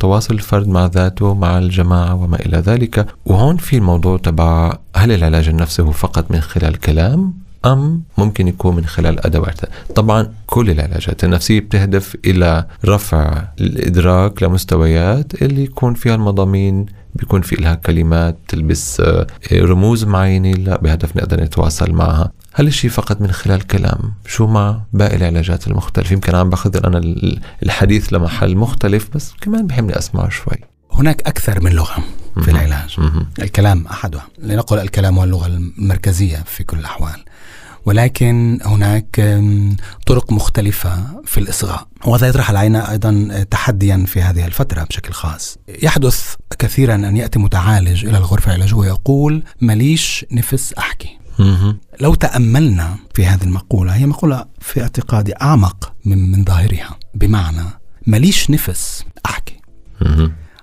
تواصل 0.00 0.34
الفرد 0.34 0.68
مع 0.68 0.86
ذاته 0.86 1.34
مع 1.34 1.58
الجماعة 1.58 2.14
وما 2.14 2.36
إلى 2.36 2.58
ذلك. 2.58 3.06
وهون 3.26 3.56
في 3.56 3.76
الموضوع 3.76 4.18
تبع 4.18 4.78
هل 4.96 5.12
العلاج 5.12 5.48
النفسي 5.48 5.82
هو 5.82 5.90
فقط 5.90 6.30
من 6.30 6.40
خلال 6.40 6.80
كلام 6.80 7.34
أم 7.64 8.02
ممكن 8.18 8.48
يكون 8.48 8.76
من 8.76 8.86
خلال 8.86 9.26
أدوات؟ 9.26 9.60
طبعا 9.94 10.32
كل 10.46 10.70
العلاجات 10.70 11.24
النفسية 11.24 11.60
بتهدف 11.60 12.16
إلى 12.24 12.66
رفع 12.84 13.44
الإدراك 13.60 14.42
لمستويات 14.42 15.42
اللي 15.42 15.62
يكون 15.64 15.94
فيها 15.94 16.14
المضامين 16.14 16.86
بيكون 17.14 17.42
في 17.42 17.56
لها 17.56 17.74
كلمات 17.74 18.36
تلبس 18.48 19.00
آه، 19.00 19.26
رموز 19.52 20.04
معينة 20.04 20.50
لا 20.50 20.80
بهدف 20.80 21.16
نقدر 21.16 21.40
نتواصل 21.40 21.92
معها. 21.92 22.32
هل 22.54 22.66
الشيء 22.66 22.90
فقط 22.90 23.20
من 23.20 23.32
خلال 23.32 23.66
كلام؟ 23.66 24.12
شو 24.26 24.46
مع 24.46 24.80
باقي 24.92 25.16
العلاجات 25.16 25.66
المختلفة. 25.66 26.12
يمكن 26.12 26.34
عم 26.34 26.50
باخذ 26.50 26.86
أنا 26.86 26.98
الحديث 27.62 28.12
لمحل 28.12 28.56
مختلف 28.56 29.08
بس 29.14 29.32
كمان 29.40 29.66
بحمني 29.66 29.98
أسمع 29.98 30.28
شوي. 30.28 30.56
هناك 30.92 31.22
أكثر 31.26 31.60
من 31.60 31.72
لغة 31.72 32.04
في 32.42 32.50
العلاج. 32.50 32.96
الكلام 33.38 33.86
أحدها. 33.86 34.26
لنقل 34.38 34.78
الكلام 34.78 35.18
هو 35.18 35.24
اللغة 35.24 35.46
المركزية 35.46 36.36
في 36.46 36.64
كل 36.64 36.78
الأحوال. 36.78 37.24
ولكن 37.86 38.58
هناك 38.64 39.40
طرق 40.06 40.32
مختلفة 40.32 41.22
في 41.24 41.38
الإصغاء. 41.38 41.88
وهذا 42.04 42.28
يطرح 42.28 42.50
علينا 42.50 42.90
أيضا 42.90 43.44
تحديا 43.50 44.04
في 44.06 44.22
هذه 44.22 44.46
الفترة 44.46 44.84
بشكل 44.84 45.12
خاص. 45.12 45.58
يحدث 45.82 46.34
كثيرا 46.58 46.94
أن 46.94 47.16
يأتي 47.16 47.38
متعالج 47.38 48.06
إلى 48.06 48.18
الغرفة 48.18 48.48
العلاجية 48.48 48.74
ويقول 48.74 49.42
ماليش 49.60 50.26
نفس 50.32 50.72
أحكي. 50.72 51.17
لو 52.00 52.14
تأملنا 52.14 52.96
في 53.14 53.26
هذه 53.26 53.42
المقولة 53.42 53.92
هي 53.92 54.06
مقولة 54.06 54.46
في 54.60 54.82
اعتقادي 54.82 55.32
أعمق 55.42 55.92
من, 56.04 56.32
من 56.32 56.44
ظاهرها. 56.44 56.98
بمعنى 57.14 57.64
ماليش 58.06 58.50
نفس 58.50 59.04
أحكي. 59.26 59.60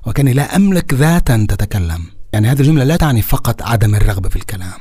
وكاني 0.05 0.34
لا 0.34 0.55
أملك 0.55 0.94
ذاتا 0.94 1.46
تتكلم. 1.50 2.03
يعني 2.34 2.48
هذه 2.48 2.60
الجملة 2.60 2.84
لا 2.84 2.96
تعني 2.96 3.22
فقط 3.22 3.62
عدم 3.62 3.96
الرغبة 3.96 4.29
في 4.29 4.36
الكلام 4.36 4.79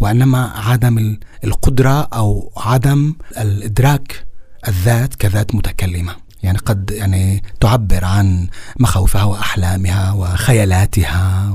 وإنما 0.00 0.52
عدم 0.56 1.18
القدرة 1.44 2.00
أو 2.00 2.52
عدم 2.56 3.14
الإدراك 3.38 4.26
الذات 4.68 5.14
كذات 5.14 5.54
متكلمة. 5.54 6.16
يعني 6.42 6.58
قد 6.58 6.90
يعني 6.90 7.42
تعبر 7.60 8.04
عن 8.04 8.48
مخاوفها 8.80 9.24
وأحلامها 9.24 10.12
وخيالاتها 10.12 11.50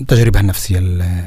وتجاربها 0.00 0.40
النفسيه 0.40 0.78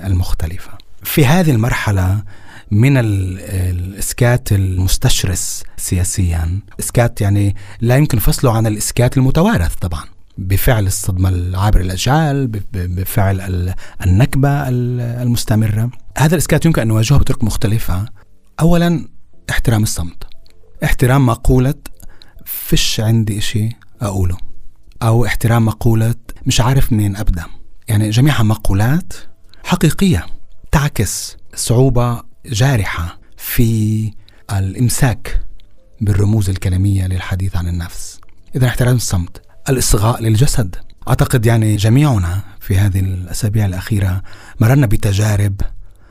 المختلفة. 0.05 0.78
في 1.03 1.25
هذه 1.25 1.51
المرحلة 1.51 2.23
من 2.71 2.97
الإسكات 2.97 4.51
المستشرس 4.51 5.63
سياسيا، 5.77 6.59
إسكات 6.79 7.21
يعني 7.21 7.55
لا 7.81 7.97
يمكن 7.97 8.19
فصله 8.19 8.57
عن 8.57 8.67
الإسكات 8.67 9.17
المتوارث 9.17 9.75
طبعا. 9.75 10.03
بفعل 10.37 10.87
الصدمة 10.87 11.29
العابرة 11.29 11.81
الأجيال 11.81 12.47
بفعل 12.73 13.73
النكبة 14.05 14.49
المستمرة. 14.69 15.91
هذا 16.17 16.33
الإسكات 16.33 16.65
يمكن 16.65 16.81
أن 16.81 16.87
نواجهه 16.87 17.17
بطرق 17.17 17.43
مختلفة. 17.43 18.05
أولا 18.59 19.07
احترام 19.49 19.83
الصمت. 19.83 20.23
احترام 20.83 21.25
مقولة 21.25 21.73
فش 22.45 22.99
عندي 22.99 23.37
إشي 23.37 23.69
أقوله. 24.01 24.37
أو 25.01 25.25
احترام 25.25 25.65
مقولة 25.65 26.15
مش 26.45 26.61
عارف 26.61 26.93
منين 26.93 27.15
أبدأ. 27.15 27.45
يعني 27.87 28.09
جميعها 28.09 28.43
مقولات 28.43 29.13
حقيقية. 29.63 30.25
تعكس 30.71 31.37
صعوبة 31.55 32.23
جارحة 32.45 33.19
في 33.37 34.11
الإمساك 34.51 35.41
بالرموز 36.01 36.49
الكلامية 36.49 37.07
للحديث 37.07 37.55
عن 37.55 37.67
النفس. 37.67 38.19
إذا 38.55 38.67
احترام 38.67 38.95
الصمت 38.95 39.41
الإصغاء 39.69 40.21
للجسد. 40.21 40.75
أعتقد 41.07 41.45
يعني 41.45 41.75
جميعنا 41.75 42.41
في 42.59 42.77
هذه 42.77 42.99
الأسابيع 42.99 43.65
الأخيرة 43.65 44.21
مررنا 44.59 44.85
بتجارب 44.85 45.61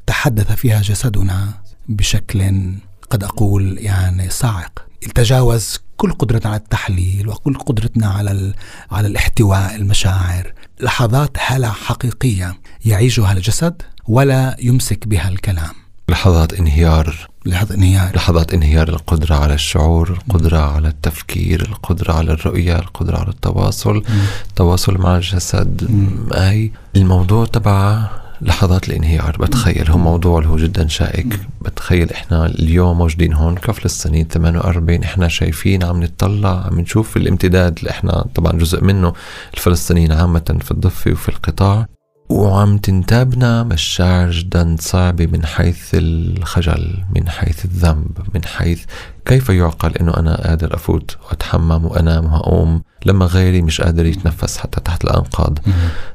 تحدث 0.07 0.53
فيها 0.53 0.83
جسدنا 0.83 1.49
بشكل 1.89 2.73
قد 3.11 3.25
أقول 3.25 3.79
يعني 3.79 4.31
صاعق. 4.31 4.87
تجاوز 5.15 5.79
كل 5.97 6.13
قدرتنا 6.13 6.51
على 6.51 6.61
التحليل 6.61 7.29
وكل 7.29 7.55
قدرتنا 7.55 8.07
على 8.07 8.55
على 8.91 9.09
الاحتواء 9.09 9.75
المشاعر. 9.75 10.53
لحظات 10.81 11.37
هلع 11.39 11.71
حقيقية 11.71 12.61
يعيشها 12.85 13.33
الجسد 13.33 13.83
ولا 14.09 14.57
يمسك 14.63 15.09
بها 15.09 15.29
الكلام. 15.29 15.75
لحظات 16.09 16.53
انهيار. 16.53 17.29
لحظات 17.47 17.71
انهيار. 17.73 18.17
لحظات 18.17 18.55
انهيار 18.55 18.89
القدرة 18.89 19.35
على 19.35 19.55
الشعور 19.55 20.11
القدرة 20.11 20.59
م. 20.59 20.61
على 20.75 20.89
التفكير 20.89 21.63
القدرة 21.63 22.13
على 22.13 22.33
الرؤية 22.33 22.79
القدرة 22.79 23.19
على 23.19 23.29
التواصل. 23.29 23.97
م. 23.97 24.03
التواصل 24.49 24.99
مع 24.99 25.17
الجسد. 25.17 25.87
م. 25.91 26.33
أي 26.33 26.73
الموضوع 26.97 27.47
تبع 27.47 28.09
لحظات 28.41 28.89
الانهيار. 28.89 29.37
بتخيل 29.41 29.91
هو 29.91 29.99
موضوع 29.99 30.39
اللي 30.39 30.51
هو 30.51 30.57
جدا 30.57 30.89
شائك. 30.89 31.41
بتخيل 31.63 32.11
إحنا 32.13 32.47
اليوم 32.47 32.99
موجودين 32.99 33.33
هون 33.33 33.55
كفلسطينيين 33.55 34.29
48 34.29 35.03
إحنا 35.03 35.29
شايفين 35.29 35.85
عم 35.85 36.03
نطلع 36.03 36.67
عم 36.67 36.81
نشوف 36.81 37.17
الامتداد 37.17 37.79
اللي 37.79 37.91
إحنا 37.91 38.25
طبعا 38.35 38.53
جزء 38.53 38.85
منه 38.85 39.13
الفلسطينيين 39.55 40.13
عامة 40.13 40.59
في 40.61 40.71
الضفة 40.71 41.11
وفي 41.11 41.29
القطاع. 41.29 41.87
وعم 42.29 42.79
تنتابنا 42.79 43.63
مشاعر 43.63 44.31
جدا 44.31 44.77
صعبة 44.81 45.27
من 45.27 45.47
حيث 45.47 45.91
الخجل 45.95 47.05
من 47.17 47.29
حيث 47.29 47.65
الذنب 47.65 48.19
من 48.35 48.45
حيث 48.45 48.85
كيف 49.25 49.49
يعقل 49.49 49.97
إنه 49.97 50.17
أنا 50.17 50.37
قادر 50.49 50.75
أفوت 50.75 51.17
وأتحمم 51.29 51.85
وأنام 51.85 52.33
وأقوم 52.33 52.83
لما 53.07 53.27
غيري 53.27 53.63
مش 53.63 53.81
قادر 53.81 54.07
يتنفس 54.07 54.59
حتى 54.59 54.81
تحت 54.81 55.05
الأنقاض. 55.05 55.59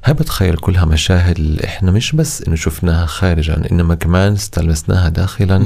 هاي 0.06 0.14
بتخيل 0.14 0.56
كلها 0.56 0.86
مشاهد 0.86 1.38
اللي 1.38 1.64
إحنا 1.64 1.92
مش 1.92 2.12
بس 2.16 2.42
إنه 2.42 2.56
شفناها 2.56 3.06
خارجا 3.06 3.62
إنما 3.72 3.96
كمان 3.96 4.34
استلمسناها 4.34 5.10
داخلا 5.10 5.66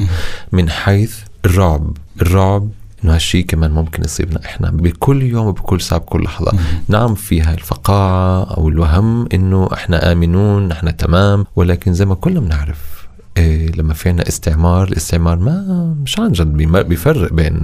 من 0.52 0.70
حيث 0.70 1.16
الرعب. 1.46 1.98
الرعب 2.22 2.70
إنه 3.08 3.16
هالشيء 3.16 3.46
كمان 3.46 3.72
ممكن 3.72 4.04
يصيبنا 4.04 4.46
إحنا 4.46 4.72
بكل 4.72 5.24
يوم 5.24 5.48
وبكل 5.48 5.82
ساعة 5.82 6.02
بكل 6.02 6.24
لحظة. 6.24 6.52
مم. 6.54 6.60
نعم 6.88 7.16
في 7.16 7.42
هاي 7.42 7.54
الفقاعه 7.54 8.44
أو 8.44 8.70
الوهم 8.70 9.28
إنه 9.34 9.70
إحنا 9.74 10.12
آمنون 10.12 10.68
نحن 10.68 10.98
تمام 10.98 11.46
ولكن 11.56 11.94
زي 11.94 12.06
ما 12.06 12.16
كلنا 12.16 12.40
بنعرف 12.40 13.08
إيه 13.38 13.72
لما 13.72 13.94
في 13.94 14.10
عنا 14.10 14.28
استعمار 14.28 14.88
الاستعمار 14.88 15.38
ما 15.40 15.96
مش 16.04 16.20
عن 16.20 16.32
جد 16.32 16.48
بيفرق 16.88 17.34
بين 17.34 17.56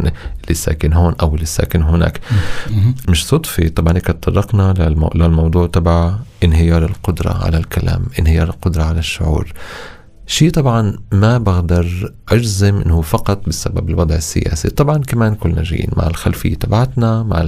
اللي 0.43 0.53
ساكن 0.53 0.93
هون 0.93 1.15
أو 1.21 1.35
اللي 1.35 1.45
ساكن 1.45 1.81
هناك. 1.81 2.19
مش 3.09 3.27
صدفة. 3.27 3.67
طبعا 3.67 3.95
هيك 3.95 4.05
تطرقنا 4.05 4.73
للمو... 4.79 5.09
للموضوع 5.15 5.67
تبع 5.67 6.13
انهيار 6.43 6.85
القدرة 6.85 7.43
على 7.45 7.57
الكلام 7.57 8.05
انهيار 8.19 8.49
القدرة 8.49 8.83
على 8.83 8.99
الشعور. 8.99 9.53
شيء 10.27 10.49
طبعا 10.49 10.97
ما 11.11 11.37
بقدر 11.37 12.13
أجزم 12.29 12.75
إنه 12.75 13.01
فقط 13.01 13.47
بسبب 13.47 13.89
الوضع 13.89 14.15
السياسي. 14.15 14.69
طبعا 14.69 14.97
كمان 14.97 15.35
كلنا 15.35 15.63
جايين 15.63 15.89
مع 15.97 16.07
الخلفية 16.07 16.55
تبعتنا 16.55 17.23
مع 17.23 17.45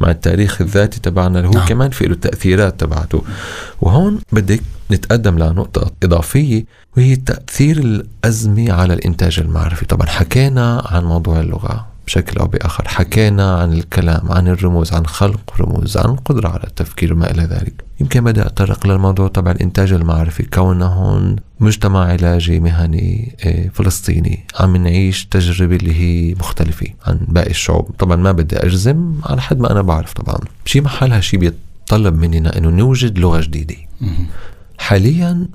مع 0.00 0.10
التاريخ 0.10 0.60
الذاتي 0.60 1.00
تبعنا 1.00 1.38
اللي 1.38 1.48
هو 1.48 1.52
نعم. 1.52 1.66
كمان 1.66 1.90
في 1.90 2.04
له 2.04 2.12
التاثيرات 2.12 2.80
تبعته. 2.80 3.22
وهون 3.80 4.20
بدك 4.32 4.62
نتقدم 4.90 5.38
لنقطة 5.38 5.90
إضافية 6.02 6.64
وهي 6.96 7.16
تأثير 7.16 7.78
الأزمة 7.78 8.72
على 8.72 8.94
الإنتاج 8.94 9.40
المعرفي. 9.40 9.86
طبعا 9.86 10.06
حكينا 10.06 10.82
عن 10.86 11.04
موضوع 11.04 11.40
اللغة. 11.40 11.91
بشكل 12.12 12.40
أو 12.40 12.46
بآخر. 12.46 12.88
حكينا 12.88 13.54
عن 13.56 13.72
الكلام 13.72 14.32
عن 14.32 14.48
الرموز 14.48 14.92
عن 14.92 15.06
خلق 15.06 15.60
رموز 15.60 15.96
عن 15.96 16.10
القدرة 16.10 16.48
على 16.48 16.64
التفكير 16.64 17.12
وما 17.12 17.30
إلى 17.30 17.42
ذلك. 17.42 17.84
يمكن 18.00 18.24
بدأ 18.24 18.46
أتطرق 18.46 18.86
للموضوع 18.86 19.28
تبع 19.28 19.50
الإنتاج 19.50 19.92
المعرفي 19.92 20.42
كوننا 20.42 20.86
هون 20.86 21.36
مجتمع 21.60 22.04
علاجي 22.04 22.60
مهني 22.60 23.36
آه، 23.44 23.68
فلسطيني. 23.74 24.44
عم 24.60 24.76
نعيش 24.76 25.26
تجربة 25.26 25.76
اللي 25.76 25.94
هي 25.94 26.34
مختلفة 26.34 26.86
عن 27.06 27.18
باقي 27.28 27.50
الشعوب. 27.50 27.90
طبعا 27.98 28.16
ما 28.16 28.32
بدي 28.32 28.56
أجزم 28.56 29.14
على 29.24 29.40
حد 29.40 29.60
ما 29.60 29.72
أنا 29.72 29.82
بعرف 29.82 30.12
طبعا. 30.12 30.38
بشي 30.66 30.80
محل 30.80 31.12
هالشي 31.12 31.36
بيتطلب 31.36 32.18
مننا 32.18 32.58
أنه 32.58 32.68
نوجد 32.68 33.18
لغة 33.18 33.40
جديدة. 33.40 33.76
حاليا 34.78 35.48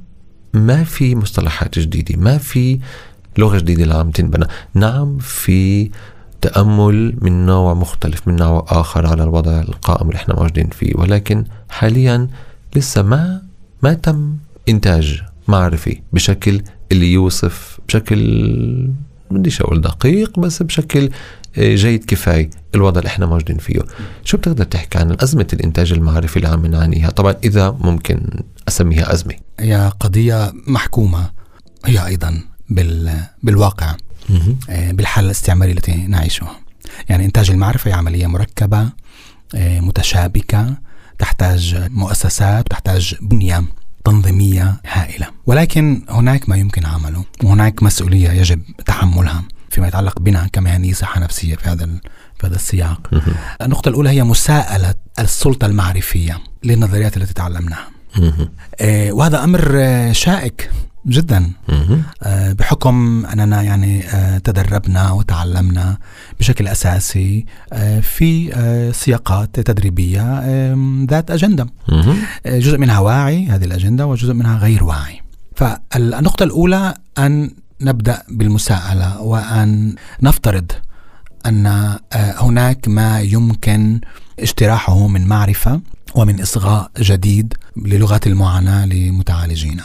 ما 0.53 0.83
في 0.83 1.15
مصطلحات 1.15 1.79
جديدة 1.79 2.15
ما 2.17 2.37
في 2.37 2.79
لغة 3.37 3.57
جديدة 3.57 3.83
اللي 3.83 3.95
عم 3.95 4.11
تنبنى. 4.11 4.45
نعم 4.73 5.17
في 5.17 5.89
تأمل 6.41 7.17
من 7.21 7.45
نوع 7.45 7.73
مختلف 7.73 8.27
من 8.27 8.35
نوع 8.35 8.65
آخر 8.69 9.07
على 9.07 9.23
الوضع 9.23 9.61
القائم 9.61 10.07
اللي 10.07 10.15
إحنا 10.17 10.35
موجودين 10.35 10.69
فيه. 10.69 10.91
ولكن 10.95 11.43
حاليا 11.69 12.27
لسه 12.75 13.01
ما 13.01 13.41
ما 13.83 13.93
تم 13.93 14.35
إنتاج 14.69 15.21
معرفي 15.47 16.01
بشكل 16.13 16.61
اللي 16.91 17.13
يوصف 17.13 17.79
بشكل 17.87 18.89
بديش 19.31 19.61
أقول 19.61 19.81
دقيق 19.81 20.39
بس 20.39 20.63
بشكل 20.63 21.09
آه، 21.57 21.75
جيد 21.75 22.05
كفاية 22.05 22.49
الوضع 22.75 22.99
اللي 22.99 23.07
إحنا 23.07 23.25
موجودين 23.25 23.57
فيه. 23.57 23.79
شو 24.23 24.37
بتقدر 24.37 24.63
تحكي 24.63 24.97
عن 24.97 25.17
أزمة 25.19 25.47
الإنتاج 25.53 25.93
المعرفي 25.93 26.37
اللي 26.37 26.47
عم 26.47 26.65
نعانيها؟ 26.65 27.09
طبعا 27.09 27.35
إذا 27.43 27.71
ممكن 27.79 28.21
أسميها 28.67 29.13
أزمة. 29.13 29.35
هي 29.59 29.91
قضية 29.99 30.53
محكومة 30.67 31.29
هي 31.85 32.05
أيضا 32.05 32.41
بال 32.69 33.19
بالواقع. 33.43 33.95
بالحالة 34.69 35.25
الاستعمارية 35.25 35.73
التي 35.73 35.95
نعيشها. 36.07 36.59
يعني 37.09 37.25
إنتاج 37.25 37.51
المعرفة 37.51 37.89
هي 37.89 37.93
عملية 37.93 38.27
مركبة 38.27 38.89
آه، 39.55 39.79
متشابكة 39.79 40.73
تحتاج 41.19 41.87
مؤسسات 41.89 42.67
تحتاج 42.67 43.15
بنية 43.21 43.63
تنظيمية 44.05 44.81
هائلة. 44.91 45.27
ولكن 45.45 46.01
هناك 46.09 46.49
ما 46.49 46.55
يمكن 46.55 46.85
عمله 46.85 47.23
وهناك 47.43 47.83
مسؤولية 47.83 48.29
يجب 48.29 48.61
تحملها 48.85 49.43
فيما 49.69 49.87
يتعلق 49.87 50.19
بنا 50.19 50.47
كمهنيين 50.53 50.93
صحة 50.93 51.19
نفسية 51.19 51.55
في 51.55 51.69
هذا 51.69 51.85
في 52.39 52.47
هذا 52.47 52.55
السياق. 52.55 53.09
النقطة 53.61 53.89
الأولى 53.89 54.09
هي 54.09 54.23
مساءلة 54.23 54.93
السلطة 55.19 55.65
المعرفية 55.65 56.39
للنظريات 56.63 57.17
التي 57.17 57.33
تعلمناها. 57.33 57.87
آه، 58.81 59.11
وهذا 59.11 59.43
أمر 59.43 59.79
شائك. 60.13 60.69
جدا. 61.07 61.51
آه، 62.23 62.53
بحكم 62.53 63.25
أننا 63.25 63.61
يعني 63.61 64.07
آه، 64.07 64.37
تدربنا 64.37 65.11
وتعلمنا 65.11 65.97
بشكل 66.39 66.67
أساسي 66.67 67.45
آه، 67.73 67.99
في 67.99 68.51
سياقات 68.95 69.59
تدريبية 69.59 70.43
ذات 71.09 71.31
أجندة. 71.31 71.67
جزء 72.45 72.77
منها 72.77 72.99
واعي 72.99 73.47
هذه 73.47 73.65
الأجندة 73.65 74.05
وجزء 74.05 74.33
منها 74.33 74.57
غير 74.57 74.83
واعي. 74.83 75.21
فالنقطة 75.55 76.43
الأولى 76.43 76.93
أن 77.17 77.51
نبدأ 77.81 78.23
بالمساءلة 78.29 79.21
وأن 79.21 79.95
نفترض 80.21 80.71
أن 81.45 81.97
هناك 82.15 82.87
ما 82.87 83.21
يمكن 83.21 83.99
اجتراحه 84.39 85.07
من 85.07 85.27
معرفة 85.27 85.81
ومن 86.15 86.41
إصغاء 86.41 86.91
جديد 86.99 87.53
للغات 87.77 88.27
المعاناة 88.27 88.85
لمتعالجينا. 88.85 89.83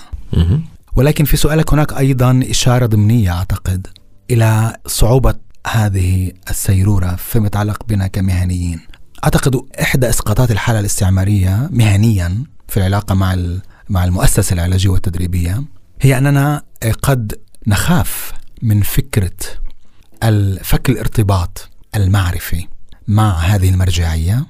ولكن 0.97 1.25
في 1.25 1.37
سؤالك 1.37 1.73
هناك 1.73 1.93
أيضا 1.93 2.41
إشارة 2.51 2.87
ضمنية 2.87 3.31
أعتقد 3.33 3.87
إلى 4.31 4.77
صعوبة 4.87 5.35
هذه 5.67 6.33
السيرورة 6.51 7.17
فيما 7.17 7.47
يتعلق 7.47 7.87
بنا 7.89 8.07
كمهنيين. 8.07 8.81
أعتقد 9.25 9.61
إحدى 9.81 10.09
إسقاطات 10.09 10.51
الحالة 10.51 10.81
الاستعمارية 10.81 11.69
مهنيا 11.73 12.45
في 12.69 12.77
العلاقة 12.77 13.15
مع 13.15 13.37
مع 13.89 14.05
المؤسسة 14.05 14.55
العلاجية 14.55 14.89
والتدريبية 14.91 15.65
هي 16.01 16.19
أننا 16.19 16.63
قد 17.03 17.35
نخاف 17.67 18.33
من 18.63 18.83
فكرة 18.83 19.37
الفك 20.23 20.91
الارتباط 20.91 21.71
المعرفي 21.97 22.67
مع 23.09 23.39
هذه 23.39 23.71
المرجعية 23.71 24.47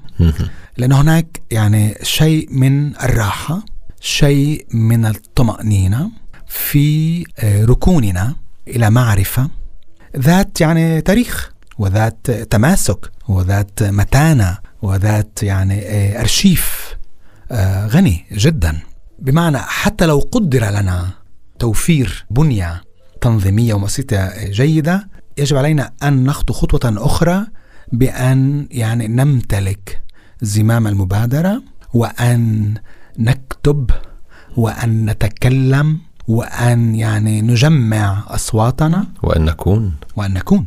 لأن 0.77 0.91
هناك 0.91 1.41
يعني 1.51 1.95
شيء 2.03 2.47
من 2.51 2.95
الراحة 2.95 3.65
شيء 3.99 4.65
من 4.73 5.05
الطمأنينة 5.05 6.11
في 6.53 7.23
آه، 7.39 7.65
ركوننا 7.65 8.35
إلى 8.67 8.89
معرفة 8.89 9.49
ذات 10.17 10.61
يعني 10.61 11.01
تاريخ 11.01 11.51
وذات 11.77 12.31
تماسك 12.31 13.11
وذات 13.27 13.83
متانة 13.83 14.57
وذات 14.81 15.43
يعني 15.43 15.81
آه، 15.81 16.19
أرشيف 16.19 16.95
آه، 17.51 17.87
غني 17.87 18.25
جدا. 18.31 18.79
بمعنى 19.19 19.57
حتى 19.57 20.05
لو 20.05 20.19
قدر 20.19 20.69
لنا 20.69 21.09
توفير 21.59 22.25
بنية 22.29 22.81
تنظيمية 23.21 23.73
ومؤسسيه 23.73 24.49
جيدة 24.49 25.07
يجب 25.37 25.57
علينا 25.57 25.91
أن 26.03 26.23
نخطو 26.23 26.53
خطوة 26.53 27.05
أخرى 27.05 27.45
بأن 27.91 28.67
يعني 28.71 29.07
نمتلك 29.07 30.01
زمام 30.41 30.87
المبادرة 30.87 31.63
وأن 31.93 32.73
نكتب 33.19 33.91
وأن 34.57 35.05
نتكلم 35.05 35.99
وأن 36.27 36.95
يعني 36.95 37.41
نجمع 37.41 38.23
أصواتنا 38.27 39.07
وأن 39.23 39.45
نكون. 39.45 39.93
وأن 40.15 40.33
نكون. 40.33 40.65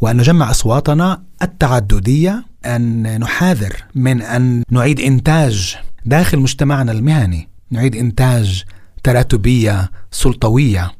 وأن 0.00 0.16
نجمع 0.16 0.50
أصواتنا 0.50 1.22
التعددية 1.42 2.44
أن 2.66 3.20
نحاذر 3.20 3.84
من 3.94 4.22
أن 4.22 4.62
نعيد 4.70 5.00
إنتاج 5.00 5.76
داخل 6.04 6.38
مجتمعنا 6.38 6.92
المهني 6.92 7.48
نعيد 7.70 7.96
إنتاج 7.96 8.64
تراتبية 9.04 9.90
سلطوية. 10.10 10.92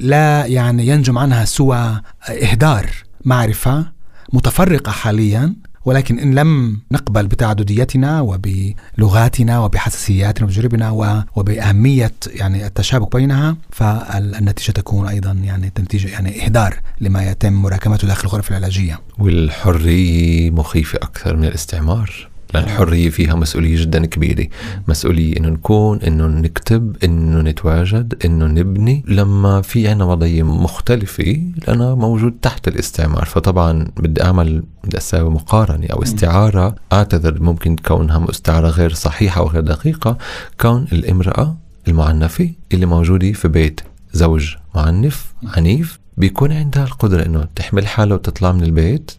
لا 0.00 0.46
يعني 0.46 0.88
ينجم 0.88 1.18
عنها 1.18 1.44
سوى 1.44 2.00
إهدار 2.42 2.90
معرفة 3.24 3.86
متفرقة 4.32 4.92
حاليا. 4.92 5.54
ولكن 5.84 6.18
إن 6.18 6.34
لم 6.34 6.80
نقبل 6.92 7.26
بتعدديتنا 7.26 8.20
وبلغاتنا 8.20 9.58
وبحساسياتنا 9.58 10.46
وتجربنا 10.46 10.90
وبأهمية 11.36 12.12
يعني 12.26 12.66
التشابك 12.66 13.16
بينها 13.16 13.56
فالنتيجة 13.70 14.72
تكون 14.72 15.08
أيضا 15.08 15.32
يعني 15.32 15.70
تنتيجة 15.70 16.08
يعني 16.08 16.44
إهدار 16.44 16.80
لما 17.00 17.30
يتم 17.30 17.52
مراكمته 17.52 18.08
داخل 18.08 18.28
الغرف 18.28 18.50
العلاجية. 18.50 19.00
والحرية 19.18 20.50
مخيفة 20.50 20.98
أكثر 21.02 21.36
من 21.36 21.44
الاستعمار. 21.44 22.33
لأن 22.54 22.64
الحرية 22.64 23.10
فيها 23.10 23.34
مسؤولية 23.34 23.82
جدا 23.82 24.06
كبيرة. 24.06 24.46
مسؤولية 24.88 25.36
إنه 25.36 25.48
نكون 25.48 26.00
إنه 26.00 26.26
نكتب 26.26 26.96
إنه 27.04 27.40
نتواجد 27.40 28.14
إنه 28.24 28.46
نبني. 28.46 29.04
لما 29.08 29.62
في 29.62 29.88
عنا 29.88 30.04
وضعية 30.04 30.42
مختلفة 30.42 31.42
لأنا 31.66 31.94
موجود 31.94 32.34
تحت 32.42 32.68
الاستعمار. 32.68 33.24
فطبعا 33.24 33.88
بدي 33.96 34.22
أعمل 34.22 34.62
بدي 34.84 34.96
أساوي 34.96 35.30
مقارنة 35.30 35.86
أو 35.86 36.02
استعارة. 36.02 36.74
أعتذر 36.92 37.42
ممكن 37.42 37.76
كونها 37.76 38.30
استعارة 38.30 38.68
غير 38.68 38.92
صحيحة 38.92 39.42
وغير 39.42 39.62
دقيقة. 39.62 40.18
كون 40.60 40.86
الامرأة 40.92 41.56
المعنفة 41.88 42.50
اللي 42.72 42.86
موجودة 42.86 43.32
في 43.32 43.48
بيت 43.48 43.80
زوج 44.12 44.54
معنف 44.74 45.34
عنيف 45.56 45.98
بيكون 46.16 46.52
عندها 46.52 46.84
القدرة 46.84 47.26
إنه 47.26 47.48
تحمل 47.56 47.86
حالها 47.86 48.14
وتطلع 48.14 48.52
من 48.52 48.62
البيت 48.62 49.10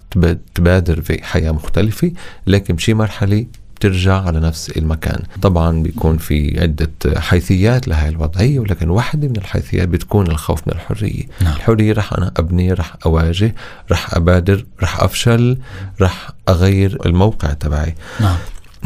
تبادر 0.56 1.02
في 1.02 1.24
حياة 1.24 1.52
مختلفة 1.52 2.12
لكن 2.48 2.76
بشي 2.76 2.94
مرحلة 2.94 3.46
بترجع 3.76 4.22
على 4.22 4.40
نفس 4.40 4.70
المكان 4.70 5.24
طبعا 5.42 5.84
بيكون 5.84 6.18
في 6.18 6.62
عدة 6.62 6.92
حيثيات 7.20 7.88
لهي 7.88 8.10
الوضعية 8.10 8.60
ولكن 8.60 8.90
واحدة 8.90 9.28
من 9.28 9.36
الحيثيات 9.36 9.88
بتكون 9.88 10.28
الخوف 10.28 10.68
من 10.68 10.74
الحرية 10.74 11.24
نعم. 11.42 11.56
الحرية 11.56 11.94
رح 11.94 12.14
أنا 12.14 12.32
أبني 12.38 12.74
رح 12.74 12.96
أواجه 13.06 13.56
رح 13.92 14.16
أبادر 14.16 14.66
رح 14.84 15.04
أفشل 15.04 15.58
رح 16.02 16.30
أغير 16.50 16.98
الموقع 17.06 17.54
تبعي 17.54 17.96
نعم. 18.20 18.38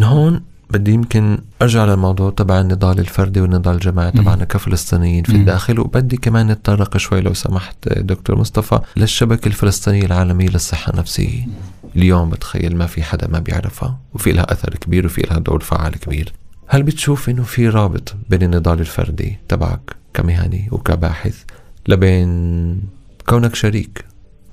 هون 0.04 0.42
بدي 0.70 0.92
يمكن 0.92 1.38
أرجع 1.62 1.86
للموضوع 1.86 2.30
تبع 2.30 2.60
النضال 2.62 3.00
الفردي 3.00 3.42
والنضال 3.42 3.76
الجماعي 3.76 4.12
تبعنا 4.12 4.46
كفلسطينيين 4.46 5.24
في 5.24 5.32
الداخل 5.36 5.80
وبدي 5.80 6.18
كمان 6.18 6.48
نتطرق 6.48 6.98
شوي 6.98 7.22
لو 7.22 7.34
سمحت 7.34 7.90
دكتور 7.90 8.40
مصطفى 8.40 8.80
للشبكة 8.98 9.48
الفلسطينية 9.48 10.06
العالمية 10.06 10.50
للصحة 10.50 10.94
النفسية. 10.94 11.48
اليوم 11.96 12.30
بتخيل 12.30 12.76
ما 12.76 12.86
في 12.86 13.04
حدا 13.04 13.28
ما 13.28 13.40
بيعرفها 13.40 14.00
وفي 14.14 14.32
لها 14.32 14.54
أثر 14.54 14.70
كبير 14.76 15.06
وفي 15.06 15.22
لها 15.22 15.40
دور 15.40 15.60
فعال 15.64 16.00
كبير. 16.00 16.34
هل 16.68 16.84
بتشوف 16.84 17.30
إنه 17.30 17.44
في 17.44 17.70
رابط 17.70 18.16
بين 18.30 18.44
النضال 18.44 18.80
الفردي 18.80 19.38
تبعك 19.48 19.96
كمهني 20.14 20.68
وكباحث 20.72 21.44
لبين 21.88 22.82
كونك 23.28 23.56
شريك 23.56 24.06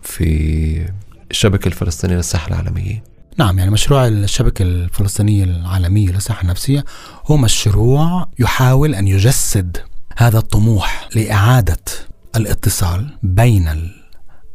في 0.03 0.87
الشبكة 1.31 1.69
الفلسطينية 1.69 2.17
للصحة 2.17 2.49
العالمية؟ 2.49 3.16
نعم 3.39 3.59
يعني 3.59 3.71
مشروع 3.71 4.07
الشبكة 4.07 4.63
الفلسطينية 4.63 5.45
العالمية 5.45 6.09
للصحة 6.09 6.43
النفسية 6.43 6.85
هو 7.27 7.37
مشروع 7.37 8.29
يحاول 8.39 8.95
أن 8.95 9.09
يجسد 9.09 9.77
هذا 10.17 10.39
الطموح 10.39 11.09
لإعادة 11.15 11.85
الاتصال 12.37 13.19
بين 13.23 13.93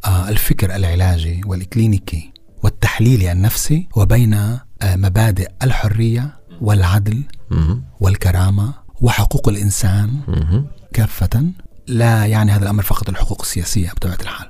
آه، 0.04 0.28
الفكر 0.28 0.76
العلاجي 0.76 1.40
والإكلينيكي 1.46 2.32
والتحليلي 2.62 3.32
النفسي 3.32 3.88
وبين 3.96 4.34
آه، 4.34 4.60
مبادئ 4.82 5.50
الحرية 5.62 6.38
والعدل 6.60 7.22
والكرامة 8.00 8.72
وحقوق 9.00 9.48
الإنسان 9.48 10.20
كافة. 10.92 11.44
لا 11.86 12.26
يعني 12.26 12.52
هذا 12.52 12.62
الأمر 12.62 12.82
فقط 12.82 13.08
الحقوق 13.08 13.42
السياسية 13.42 13.90
بطبيعة 13.90 14.18
الحال. 14.22 14.48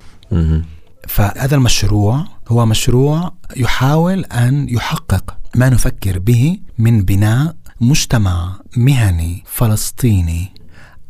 فهذا 1.09 1.55
المشروع 1.55 2.25
هو 2.53 2.67
مشروع 2.67 3.35
يحاول 3.57 4.25
أن 4.25 4.69
يحقق 4.69 5.39
ما 5.55 5.69
نفكر 5.69 6.19
به 6.19 6.59
من 6.79 7.05
بناء 7.05 7.57
مجتمع 7.81 8.61
مهني 8.77 9.45
فلسطيني 9.47 10.55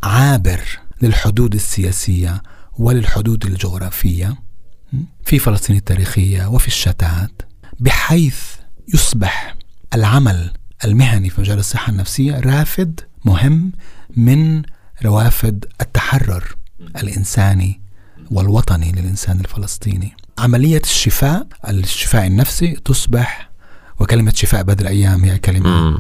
عابر 0.03 0.61
للحدود 1.03 1.55
السياسية 1.55 2.43
وللحدود 2.79 3.47
الجغرافية 3.47 4.35
في 5.25 5.39
فلسطين 5.39 5.77
التاريخية 5.77 6.47
وفي 6.47 6.67
الشتات 6.67 7.43
بحيث 7.81 8.41
يصبح 8.95 9.57
العمل 9.95 10.51
المهني 10.85 11.31
في 11.31 11.41
مجال 11.41 11.59
الصحة 11.59 11.91
النفسية 11.93 12.41
رافد 12.41 13.01
مهم 13.25 13.73
من 14.17 14.63
روافد 15.05 15.65
التحرر 15.81 16.57
الإنساني 16.97 17.81
والوطني 18.31 18.93
للإنسان 18.93 19.41
الفلسطيني. 19.41 20.15
عملية 20.39 20.83
الشفاء 20.85 21.47
الشفاء 21.69 22.27
النفسي 22.27 22.77
تصبح 22.85 23.51
وكلمة 24.01 24.33
شفاء 24.37 24.63
بدر 24.63 24.83
الأيام 24.83 25.25
هي 25.25 25.39
كلمة 25.39 25.99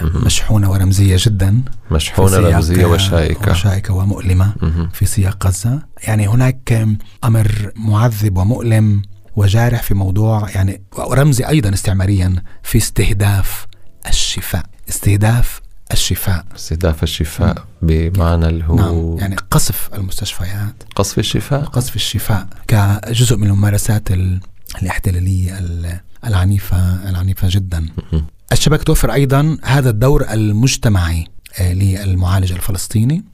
مشحونة 0.00 0.70
ورمزية 0.70 1.16
جدا 1.20 1.62
مشحونة 1.90 2.36
رمزية 2.38 2.86
وشائكة 2.86 3.50
وشائكة 3.50 3.94
ومؤلمة 3.94 4.52
في 4.92 5.06
سياق 5.06 5.46
غزة. 5.46 5.82
يعني 6.04 6.28
هناك 6.28 6.88
أمر 7.24 7.72
معذب 7.76 8.38
ومؤلم 8.38 9.02
وجارح 9.36 9.82
في 9.82 9.94
موضوع 9.94 10.50
يعني 10.50 10.82
ورمزي 10.98 11.44
أيضا 11.48 11.74
استعماريا 11.74 12.42
في 12.62 12.78
استهداف 12.78 13.66
الشفاء 14.08 14.64
استهداف 14.88 15.60
الشفاء. 15.92 16.44
استهداف 16.56 17.02
الشفاء 17.02 17.64
بمعنى 17.82 18.46
اللي 18.46 18.64
هو 18.64 18.74
نعم 18.76 19.18
يعني 19.18 19.36
قصف 19.50 19.90
المستشفيات. 19.94 20.74
قصف 20.96 21.18
الشفاء. 21.18 21.64
قصف 21.64 21.96
الشفاء 21.96 22.46
كجزء 22.68 23.36
من 23.36 23.46
الممارسات 23.46 24.08
الاحتلالية 24.82 25.60
العنيفة 26.26 27.10
العنيفة 27.10 27.48
جدا. 27.50 27.88
الشبكة 28.52 28.82
توفر 28.82 29.12
أيضا 29.12 29.58
هذا 29.62 29.90
الدور 29.90 30.26
المجتمعي 30.30 31.26
آه، 31.60 31.72
للمعالج 31.72 32.52
الفلسطيني 32.52 33.24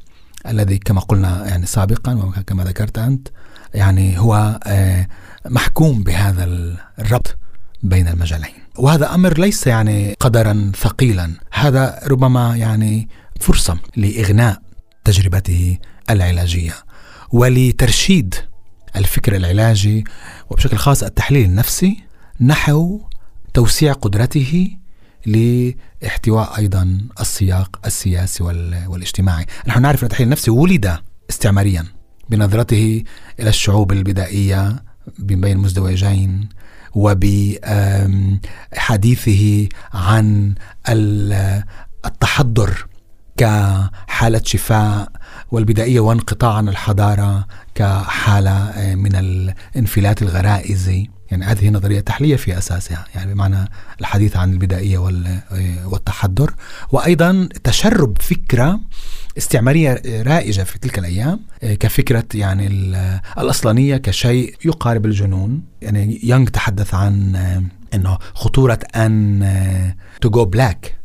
الذي 0.49 0.79
كما 0.79 1.01
قلنا 1.01 1.49
يعني 1.49 1.67
سابقا 1.67 2.15
وكما 2.15 2.65
ذكرت 2.65 2.99
أنت 2.99 3.29
يعني 3.75 4.19
هو 4.19 4.61
آه، 4.67 5.09
محكوم 5.47 6.03
بهذا 6.03 6.45
الربط. 6.99 7.37
بين 7.83 8.09
المجالين. 8.09 8.55
وهذا 8.77 9.15
أمر 9.15 9.39
ليس 9.39 9.67
يعني 9.67 10.15
قدرا 10.21 10.73
ثقيلا. 10.81 11.33
هذا 11.53 12.01
ربما 12.07 12.57
يعني 12.57 13.09
فرصة 13.41 13.79
لإغناء 13.97 14.63
تجربته 15.05 15.79
العلاجية 16.11 16.75
ولترشيد 17.33 18.35
الفكر 18.97 19.37
العلاجي 19.37 20.05
وبشكل 20.51 20.77
خاص 20.77 21.03
التحليل 21.03 21.45
النفسي 21.45 21.97
نحو 22.41 23.01
توسيع 23.55 23.93
قدرته 23.93 24.71
لاحتواء 25.27 26.59
أيضا 26.59 27.01
السياق 27.21 27.81
السياسي 27.87 28.43
والاجتماعي، 28.87 29.47
نحن 29.67 29.83
نعرف 29.83 30.01
أن 30.01 30.07
التحليل 30.07 30.27
النفسي 30.27 30.51
ولد 30.51 30.99
استعماريا 31.31 31.85
بنظرته 32.31 33.03
إلى 33.41 33.49
الشعوب 33.49 33.93
البدائية 33.93 34.85
بين 35.19 35.59
مزدوجين 35.59 36.49
وبحديثه 36.97 38.59
عن 39.95 40.55
التحضر 42.07 42.87
كحالة 43.37 44.43
شفاء 44.45 45.09
والبدائية 45.51 46.01
وانقطاع 46.01 46.55
عن 46.55 46.69
الحضارة 46.69 47.47
كحالة 47.75 48.51
آه، 48.51 48.95
من 48.95 49.17
الانفلات 49.17 50.23
الغرائزي 50.23 51.11
يعني 51.31 51.45
هذه 51.45 51.71
نظرة 51.71 52.01
تحليلية 52.01 52.37
في 52.37 52.59
أساسها 52.59 53.05
يعني 53.15 53.35
بمعنى 53.35 53.69
الحديث 54.01 54.37
عن 54.37 54.53
البدائية 54.53 54.99
آه، 54.99 55.89
والتحضر. 55.89 56.55
وأيضا 56.93 57.49
تشرب 57.65 58.19
فكرة 58.23 58.81
استعمارية 59.39 60.03
رائجة 60.23 60.63
في 60.63 60.79
تلك 60.79 60.99
الأيام 60.99 61.41
آه، 61.63 61.75
كفكرة 61.75 62.25
يعني 62.35 62.67
الأصلانية 63.39 63.97
كشيء 63.97 64.55
يقارب 64.65 65.07
الجنون. 65.07 65.63
يعني 65.83 66.21
يونغ 66.23 66.49
تحدث 66.49 66.95
عن 66.95 67.37
أنه 67.95 68.19
خطورة 68.35 68.79
أن 68.97 69.95
to 70.21 70.31
go 70.31 70.45
black 70.45 70.97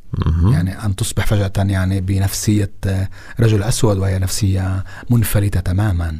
يعني 0.52 0.86
أن 0.86 0.96
تصبح 0.96 1.26
فجأة 1.26 1.52
يعني 1.58 2.02
بنفسية 2.02 2.72
رجل 3.40 3.64
أسود 3.64 3.98
وهي 3.98 4.20
نفسية 4.20 4.84
منفلتة 5.10 5.60
تماما. 5.60 6.16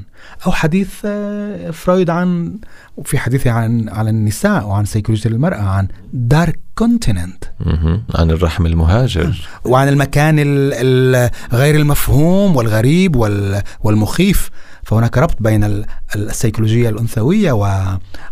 أو 0.46 0.52
حديث 0.52 0.90
آه، 1.06 1.72
فرويد 1.72 2.10
عن 2.10 2.58
وفي 2.98 3.18
حديثه 3.18 3.52
عن 3.52 3.90
عن 3.90 4.08
النساء 4.08 4.68
وعن 4.68 4.86
سيكولوجيا 4.86 5.32
المرأة 5.32 5.62
عن 5.62 5.88
dark 6.14 6.60
continent 6.76 7.44
عن 8.16 8.32
الرحم 8.32 8.66
المهاجر. 8.66 9.50
وعن 9.66 9.88
المكان 9.88 10.40
غير 11.54 11.76
المفهوم 11.76 12.56
والغريب 12.56 13.16
والمخيف. 13.84 14.50
فهناك 14.84 15.18
ربط 15.18 15.42
بين 15.42 15.86
السيكولوجيا 16.16 16.90
الأنثوية 16.90 17.52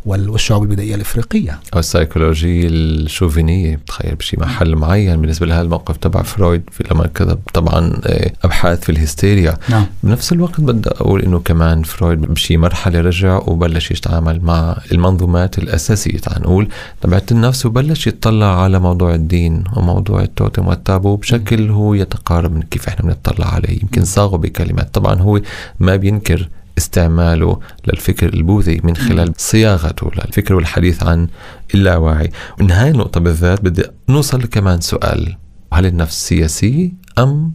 والشعوب 0.05 0.63
البدائية 0.63 0.95
الإفريقية. 0.95 1.59
أو 1.73 1.79
السيكولوجية 1.79 2.67
الشوفينية 2.67 3.75
بتخيل 3.75 4.15
بشي 4.15 4.37
محل 4.39 4.75
معين. 4.75 5.21
بالنسبة 5.21 5.45
لهذا 5.45 5.61
الموقف 5.61 5.97
تبع 5.97 6.21
فرويد 6.21 6.63
في 6.71 6.83
لما 6.91 7.07
كتب 7.07 7.39
طبعا 7.53 8.01
آه، 8.05 8.31
أبحاث 8.43 8.79
في 8.83 8.91
الهستيريا. 8.91 9.57
نعم. 9.69 9.85
بنفس 10.03 10.31
الوقت 10.31 10.61
بدي 10.61 10.89
أقول 10.89 11.21
إنه 11.21 11.39
كمان 11.39 11.83
فرويد 11.83 12.21
بشي 12.21 12.57
مرحلة 12.57 13.01
رجع 13.01 13.37
وبلش 13.47 13.91
يتعامل 13.91 14.41
مع 14.41 14.77
المنظومات 14.91 15.57
الأساسية 15.57 16.17
تعال 16.17 16.41
نقول 16.41 16.67
تبعت 17.01 17.31
النفس 17.31 17.65
وبلش 17.65 18.07
يتطلع 18.07 18.63
على 18.63 18.79
موضوع 18.79 19.15
الدين 19.15 19.63
وموضوع 19.75 20.21
التوتم 20.21 20.67
والتابو 20.67 21.15
بشكل 21.15 21.69
هو 21.69 21.93
يتقارب 21.93 22.53
من 22.55 22.61
كيف 22.61 22.87
إحنا 22.87 23.05
بنطلع 23.05 23.53
عليه. 23.53 23.81
يمكن 23.81 24.05
صاغه 24.05 24.37
بكلمات. 24.37 24.93
طبعا 24.93 25.15
هو 25.15 25.41
ما 25.79 25.95
بينكر 25.95 26.49
استعماله 26.79 27.59
للفكر 27.87 28.33
البوذي 28.33 28.81
من 28.83 28.95
خلال 28.95 29.33
صياغته 29.37 30.11
للفكر 30.15 30.55
والحديث 30.55 31.03
عن 31.03 31.27
اللاواعي 31.73 32.31
ومن 32.59 32.71
هاي 32.71 32.89
النقطة 32.89 33.19
بالذات 33.19 33.61
بدي 33.61 33.83
نوصل 34.09 34.43
كمان 34.43 34.81
سؤال. 34.81 35.37
هل 35.73 35.85
النفس 35.85 36.27
سياسية 36.27 36.91
أم 37.17 37.53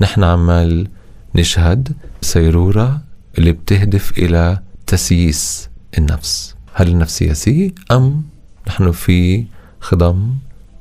نحن 0.00 0.24
عمال 0.24 0.88
نشهد 1.34 1.92
سيرورة 2.20 3.00
اللي 3.38 3.52
بتهدف 3.52 4.18
إلى 4.18 4.58
تسييس 4.86 5.68
النفس؟ 5.98 6.54
هل 6.74 6.88
النفس 6.88 7.18
سياسية 7.18 7.74
أم 7.90 8.22
نحن 8.68 8.92
في 8.92 9.46
خضم 9.80 10.34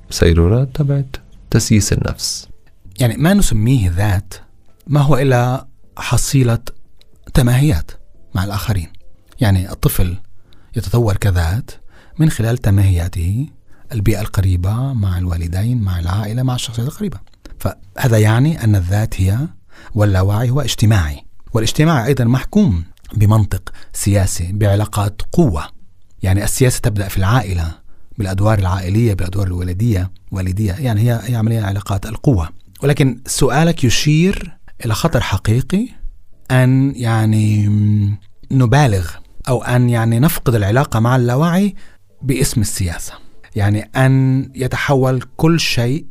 سيرورة 0.10 0.64
تبعت 0.74 1.16
تسييس 1.50 1.94
النفس؟ 1.94 2.48
يعني 3.00 3.18
ما 3.18 3.34
نسميه 3.34 3.92
ذات 3.98 4.34
ما 4.88 5.02
هو 5.02 5.18
إلا 5.18 5.68
حصيلة 5.98 6.60
تماهيات 7.38 7.92
مع 8.36 8.44
الآخرين. 8.44 8.88
يعني 9.42 9.72
الطفل 9.72 10.18
يتطور 10.76 11.18
كذات 11.18 11.72
من 12.20 12.30
خلال 12.30 12.58
تماهياته 12.58 13.48
البيئة 13.92 14.22
القريبة 14.22 14.94
مع 14.94 15.18
الوالدين 15.18 15.82
مع 15.82 16.00
العائلة 16.00 16.44
مع 16.44 16.56
الشخصيات 16.56 16.88
القريبة. 16.88 17.20
فهذا 17.60 18.18
يعني 18.18 18.64
أن 18.64 18.76
الذات 18.76 19.22
هي 19.22 19.38
واللاوعي 19.96 20.50
هو 20.50 20.62
اجتماعي. 20.62 21.26
والاجتماعي 21.54 22.08
أيضا 22.08 22.24
محكوم 22.24 22.84
بمنطق 23.14 23.74
سياسي 23.94 24.52
بعلاقات 24.52 25.22
قوة. 25.32 25.64
يعني 26.24 26.44
السياسة 26.44 26.80
تبدأ 26.80 27.08
في 27.08 27.18
العائلة 27.18 27.72
بالأدوار 28.18 28.60
العائلية 28.60 29.14
بالأدوار 29.14 29.48
الوالدية 29.48 30.12
والدية. 30.32 30.74
يعني 30.74 31.02
هي 31.02 31.20
هي 31.24 31.36
عملية 31.36 31.62
علاقات 31.62 32.06
القوة. 32.06 32.50
ولكن 32.84 33.22
سؤالك 33.26 33.84
يشير 33.84 34.58
إلى 34.86 34.94
خطر 34.94 35.22
حقيقي 35.22 35.98
أن 36.52 36.94
يعني 36.96 37.70
نبالغ 38.52 39.10
أو 39.48 39.64
أن 39.64 39.90
يعني 39.90 40.20
نفقد 40.20 40.56
العلاقة 40.56 41.00
مع 41.00 41.16
اللاوعي 41.16 41.76
باسم 42.22 42.62
السياسة. 42.62 43.14
يعني 43.56 43.82
أن 43.96 44.46
يتحول 44.56 45.24
كل 45.38 45.60
شيء 45.60 46.06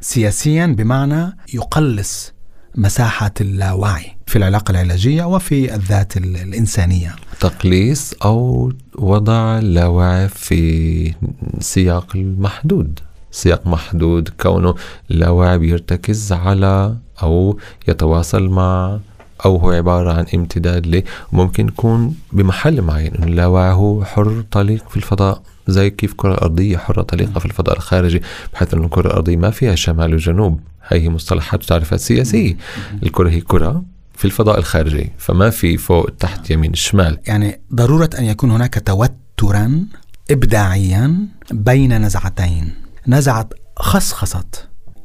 سياسيا 0.00 0.66
بمعنى 0.66 1.36
يقلص 1.54 2.32
مساحة 2.76 3.34
اللاوعي 3.40 4.16
في 4.26 4.36
العلاقة 4.36 4.70
العلاجية 4.72 5.24
وفي 5.24 5.74
الذات 5.74 6.16
الإنسانية. 6.16 7.16
تقليص 7.40 8.14
أو 8.24 8.72
وضع 8.98 9.58
اللاوعي 9.58 10.28
في 10.28 11.14
سياق 11.60 12.16
المحدود. 12.16 12.98
سياق 13.30 13.66
محدود 13.66 14.28
كونه 14.28 14.74
اللاوعي 15.10 15.58
بيرتكز 15.58 16.32
على 16.32 16.96
أو 17.22 17.58
يتواصل 17.88 18.48
مع 18.48 18.98
أو 19.44 19.56
هو 19.56 19.70
عبارة 19.70 20.12
عن 20.12 20.26
امتداد 20.34 20.86
ل 20.86 21.02
ممكن 21.32 21.68
يكون 21.68 22.14
بمحل 22.32 22.82
معين 22.82 23.14
اللاوعي 23.14 23.72
هو 23.72 24.04
حر 24.04 24.44
طليق 24.50 24.88
في 24.88 24.96
الفضاء 24.96 25.42
زي 25.68 25.90
كيف 25.90 26.14
كرة 26.16 26.34
أرضية 26.34 26.76
حرة 26.76 27.02
طليقة 27.02 27.38
في 27.38 27.46
الفضاء 27.46 27.76
الخارجي 27.76 28.22
بحيث 28.52 28.74
أن 28.74 28.84
الكرة 28.84 29.06
الأرضية 29.06 29.36
ما 29.36 29.50
فيها 29.50 29.74
شمال 29.74 30.14
وجنوب 30.14 30.60
هي 30.88 31.08
مصطلحات 31.08 31.64
وتعريفات 31.64 32.00
سياسية. 32.00 32.56
الكرة 33.02 33.30
هي 33.30 33.40
كرة 33.40 33.82
في 34.14 34.24
الفضاء 34.24 34.58
الخارجي 34.58 35.12
فما 35.18 35.50
في 35.50 35.76
فوق 35.76 36.10
تحت 36.18 36.50
يمين 36.50 36.72
الشمال 36.72 37.18
يعني 37.26 37.60
ضرورة 37.74 38.10
أن 38.18 38.24
يكون 38.24 38.50
هناك 38.50 38.82
توترا 38.86 39.84
إبداعيا 40.30 41.18
بين 41.50 42.02
نزعتين. 42.02 42.74
نزعة 43.06 43.48
خصخصة 43.76 44.44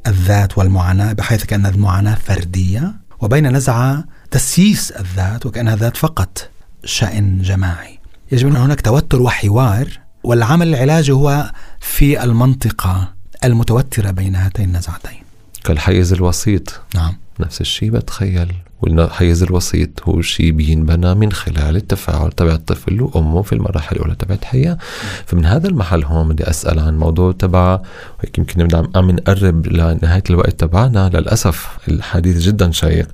الذات 0.08 0.58
والمعاناة 0.58 1.14
بحيث 1.14 1.46
كأن 1.46 1.66
المعاناة 1.66 2.16
فردية 2.16 2.94
وبين 3.22 3.56
نزعة 3.56 4.04
تسييس 4.34 4.92
الذات 4.92 5.46
وكأنها 5.46 5.76
ذات 5.76 5.98
فقط 5.98 6.50
شأن 6.86 7.42
جماعي. 7.42 8.00
يجب 8.32 8.48
أن 8.48 8.56
هناك 8.56 8.82
توتر 8.82 9.22
وحوار 9.22 10.00
والعمل 10.24 10.68
العلاجي 10.68 11.12
هو 11.12 11.52
في 11.80 12.24
المنطقة 12.24 13.14
المتوترة 13.44 14.12
بين 14.12 14.36
هاتين 14.36 14.66
النزعتين. 14.66 15.24
كالحيز 15.64 16.14
الوسيط. 16.14 16.82
نعم. 16.96 17.18
نفس 17.40 17.62
الشيء 17.62 17.92
بتخيل. 17.92 18.54
والحيز 18.84 19.44
الوسيط 19.44 20.04
هو 20.04 20.22
شيء 20.22 20.52
بينبنى 20.52 21.16
من 21.16 21.32
خلال 21.32 21.76
التفاعل 21.76 22.32
تبع 22.32 22.54
الطفل 22.54 23.02
وأمه 23.02 23.42
في 23.42 23.54
المراحل 23.54 23.96
الأولى 23.96 24.16
تبع 24.16 24.36
الحياة 24.36 24.78
فمن 25.26 25.46
هذا 25.46 25.68
المحل 25.68 26.04
هون 26.04 26.30
بدي 26.30 26.50
أسأل 26.50 26.80
عن 26.80 26.98
موضوع 26.98 27.32
تبع 27.32 27.80
هيك 28.22 28.38
يمكن 28.38 28.86
عم 28.96 29.12
نقرب 29.12 29.68
لنهاية 29.68 30.24
الوقت 30.30 30.60
تبعنا. 30.60 31.10
للأسف 31.14 31.78
الحديث 31.88 32.38
جدا 32.38 32.72
شيق 32.72 33.08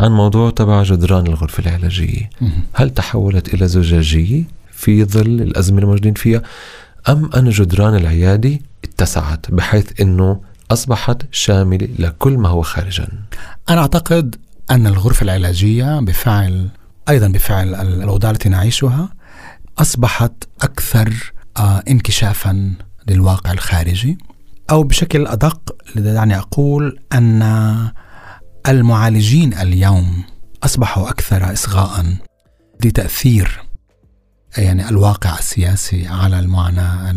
عن 0.00 0.12
موضوع 0.12 0.50
تبع 0.50 0.82
جدران 0.82 1.26
الغرفة 1.26 1.62
العلاجية. 1.62 2.30
هل 2.72 2.90
تحولت 2.90 3.54
إلى 3.54 3.68
زجاجية 3.68 4.42
في 4.72 5.04
ظل 5.04 5.42
الأزمة 5.42 5.76
اللي 5.76 5.86
موجودين 5.86 6.14
فيها 6.14 6.42
أم 7.08 7.30
أن 7.36 7.50
جدران 7.50 7.94
العيادة 7.94 8.58
اتسعت 8.84 9.50
بحيث 9.50 10.00
إنه 10.00 10.40
أصبحت 10.70 11.22
شاملة 11.32 11.88
لكل 11.98 12.38
ما 12.38 12.48
هو 12.48 12.62
خارجا؟ 12.62 13.08
أنا 13.70 13.80
أعتقد 13.80 14.36
أن 14.70 14.86
الغرفة 14.86 15.24
العلاجية 15.24 16.00
بفعل 16.00 16.68
أيضا 17.08 17.28
بفعل 17.28 17.74
الأوضاع 17.74 18.30
التي 18.30 18.48
نعيشها 18.48 19.14
أصبحت 19.78 20.32
أكثر 20.62 21.32
آه، 21.56 21.82
انكشافا 21.88 22.72
للواقع 23.08 23.52
الخارجي 23.52 24.18
أو 24.70 24.82
بشكل 24.82 25.26
أدق 25.26 25.76
دعني 25.96 26.38
أقول 26.38 26.98
أن 27.12 27.42
المعالجين 28.68 29.54
اليوم 29.54 30.22
أصبحوا 30.62 31.08
أكثر 31.08 31.52
إصغاء 31.52 32.16
لتأثير 32.84 33.62
يعني 34.58 34.88
الواقع 34.88 35.38
السياسي 35.38 36.06
على 36.06 36.38
المعاناة 36.38 37.10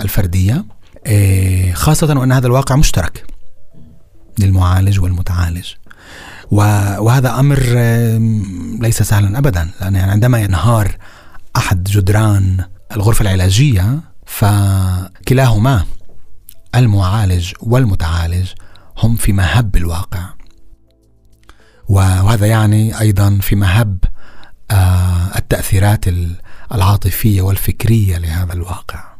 الفردية 0.00 0.64
إيه، 1.06 1.72
خاصة 1.72 2.18
وأن 2.18 2.32
هذا 2.32 2.46
الواقع 2.46 2.76
مشترك 2.76 3.24
للمعالج 4.38 5.00
والمتعالج. 5.00 5.68
وهذا 6.50 7.40
أمر 7.40 7.58
ليس 8.80 9.02
سهلا 9.02 9.38
ابدا 9.38 9.70
لأن 9.80 9.94
يعني 9.94 10.12
عندما 10.12 10.40
ينهار 10.40 10.96
أحد 11.56 11.84
جدران 11.84 12.64
الغرفة 12.92 13.22
العلاجية 13.22 14.00
فكلاهما 14.26 15.84
المعالج 16.74 17.52
والمتعالج 17.60 18.48
هم 18.98 19.16
في 19.16 19.32
مهب 19.32 19.76
الواقع. 19.76 20.24
وهذا 21.88 22.46
يعني 22.46 23.00
أيضا 23.00 23.38
في 23.42 23.56
مهب 23.56 23.98
آه، 24.70 25.38
التأثيرات 25.38 26.04
العاطفية 26.72 27.42
والفكرية 27.42 28.18
لهذا 28.18 28.52
الواقع. 28.52 29.14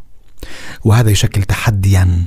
وهذا 0.84 1.10
يشكل 1.10 1.42
تحديا 1.42 2.24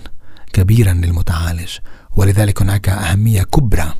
كبيرا 0.53 0.93
للمتعالج 0.93 1.77
ولذلك 2.15 2.61
هناك 2.61 2.89
أهمية 2.89 3.43
كبرى 3.43 3.93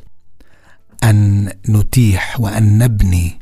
أن 1.04 1.52
نتيح 1.68 2.40
وأن 2.40 2.78
نبني 2.78 3.38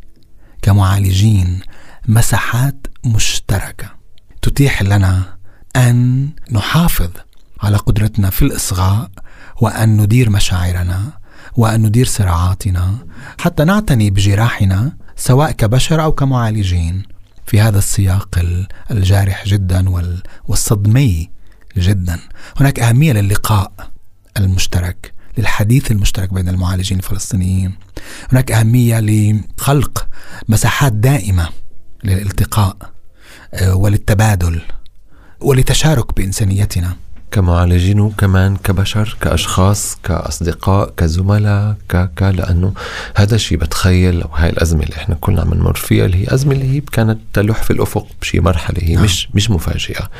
كمعالجين 0.62 1.60
مساحات 2.08 2.86
مشتركة. 3.04 3.90
تتيح 4.42 4.82
لنا 4.82 5.38
أن 5.76 6.28
نحافظ 6.52 7.10
على 7.60 7.76
قدرتنا 7.76 8.30
في 8.30 8.42
الإصغاء 8.42 9.10
وأن 9.60 10.00
ندير 10.00 10.30
مشاعرنا 10.30 11.12
وأن 11.56 11.86
ندير 11.86 12.06
صراعاتنا 12.06 12.98
حتى 13.38 13.64
نعتني 13.64 14.10
بجراحنا 14.10 14.96
سواء 15.16 15.50
كبشر 15.50 16.02
أو 16.02 16.12
كمعالجين. 16.12 17.02
في 17.46 17.60
هذا 17.60 17.78
السياق 17.78 18.38
الجارح 18.90 19.44
جدا 19.46 19.90
والصدمي 20.44 21.30
جدا. 21.76 22.18
هناك 22.56 22.80
أهمية 22.80 23.12
للقاء 23.12 23.72
المشترك. 24.36 25.14
للحديث 25.38 25.90
المشترك 25.90 26.32
بين 26.32 26.48
المعالجين 26.48 26.98
الفلسطينيين. 26.98 27.72
هناك 28.32 28.52
أهمية 28.52 29.00
لخلق 29.00 30.06
مساحات 30.48 30.92
دائمة 30.92 31.48
للالتقاء 32.04 32.76
آه، 33.54 33.74
وللتبادل 33.74 34.60
ولتشارك 35.40 36.16
بإنسانيتنا. 36.16 36.96
كمعالجين 37.30 38.00
وكمان 38.00 38.56
كبشر 38.56 39.16
كأشخاص 39.20 39.98
كأصدقاء 40.04 40.92
كزملاء 40.96 41.76
ك... 41.88 42.10
ك... 42.16 42.22
لأنه 42.22 42.72
هذا 43.16 43.34
الشيء 43.34 43.58
بتخيل 43.58 44.14
لو 44.18 44.28
هاي 44.34 44.50
الأزمة 44.50 44.82
اللي 44.82 44.96
إحنا 44.96 45.14
كلنا 45.14 45.40
عم 45.40 45.54
نمر 45.54 45.74
فيها 45.74 46.04
اللي 46.06 46.16
هي 46.22 46.34
أزمة 46.34 46.52
اللي 46.52 46.76
هي 46.76 46.80
كانت 46.80 47.18
تلوح 47.32 47.62
في 47.62 47.70
الأفق 47.70 48.06
بشي 48.20 48.40
مرحلة 48.40 48.78
هي 48.82 48.94
نعم. 48.94 49.04
مش 49.04 49.28
مش 49.34 49.50
مفاجئة. 49.50 50.10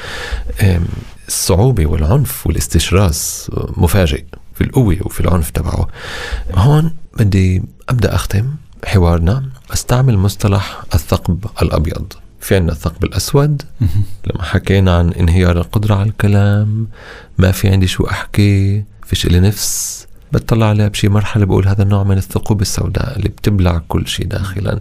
الصعوبة 1.28 1.86
والعنف 1.86 2.46
والاستشراس 2.46 3.50
مفاجئ. 3.76 4.24
في 4.56 4.64
القوة 4.64 4.96
وفي 5.00 5.20
العنف 5.20 5.50
تبعه. 5.50 5.88
هون 6.54 6.94
بدي 7.18 7.62
أبدأ 7.88 8.14
أختم 8.14 8.46
حوارنا. 8.84 9.44
أستعمل 9.72 10.18
مصطلح 10.18 10.82
الثقب 10.94 11.44
الأبيض. 11.62 12.12
في 12.40 12.56
عندنا 12.56 12.72
الثقب 12.72 13.04
الأسود. 13.04 13.62
لما 14.26 14.42
حكينا 14.42 14.96
عن 14.96 15.12
انهيار 15.12 15.56
القدرة 15.56 15.94
على 15.94 16.08
الكلام 16.08 16.88
ما 17.38 17.52
في 17.52 17.68
عندي 17.68 17.86
شو 17.86 18.04
أحكي 18.04 18.84
فيش 19.06 19.26
إلي 19.26 19.40
نفس. 19.40 20.06
بتطلع 20.32 20.66
عليها 20.66 20.88
بشي 20.88 21.08
مرحلة 21.08 21.44
بقول 21.44 21.68
هذا 21.68 21.82
النوع 21.82 22.04
من 22.04 22.16
الثقوب 22.16 22.60
السوداء 22.60 23.16
اللي 23.16 23.28
بتبلع 23.28 23.82
كل 23.88 24.06
شيء 24.06 24.26
داخلا. 24.26 24.80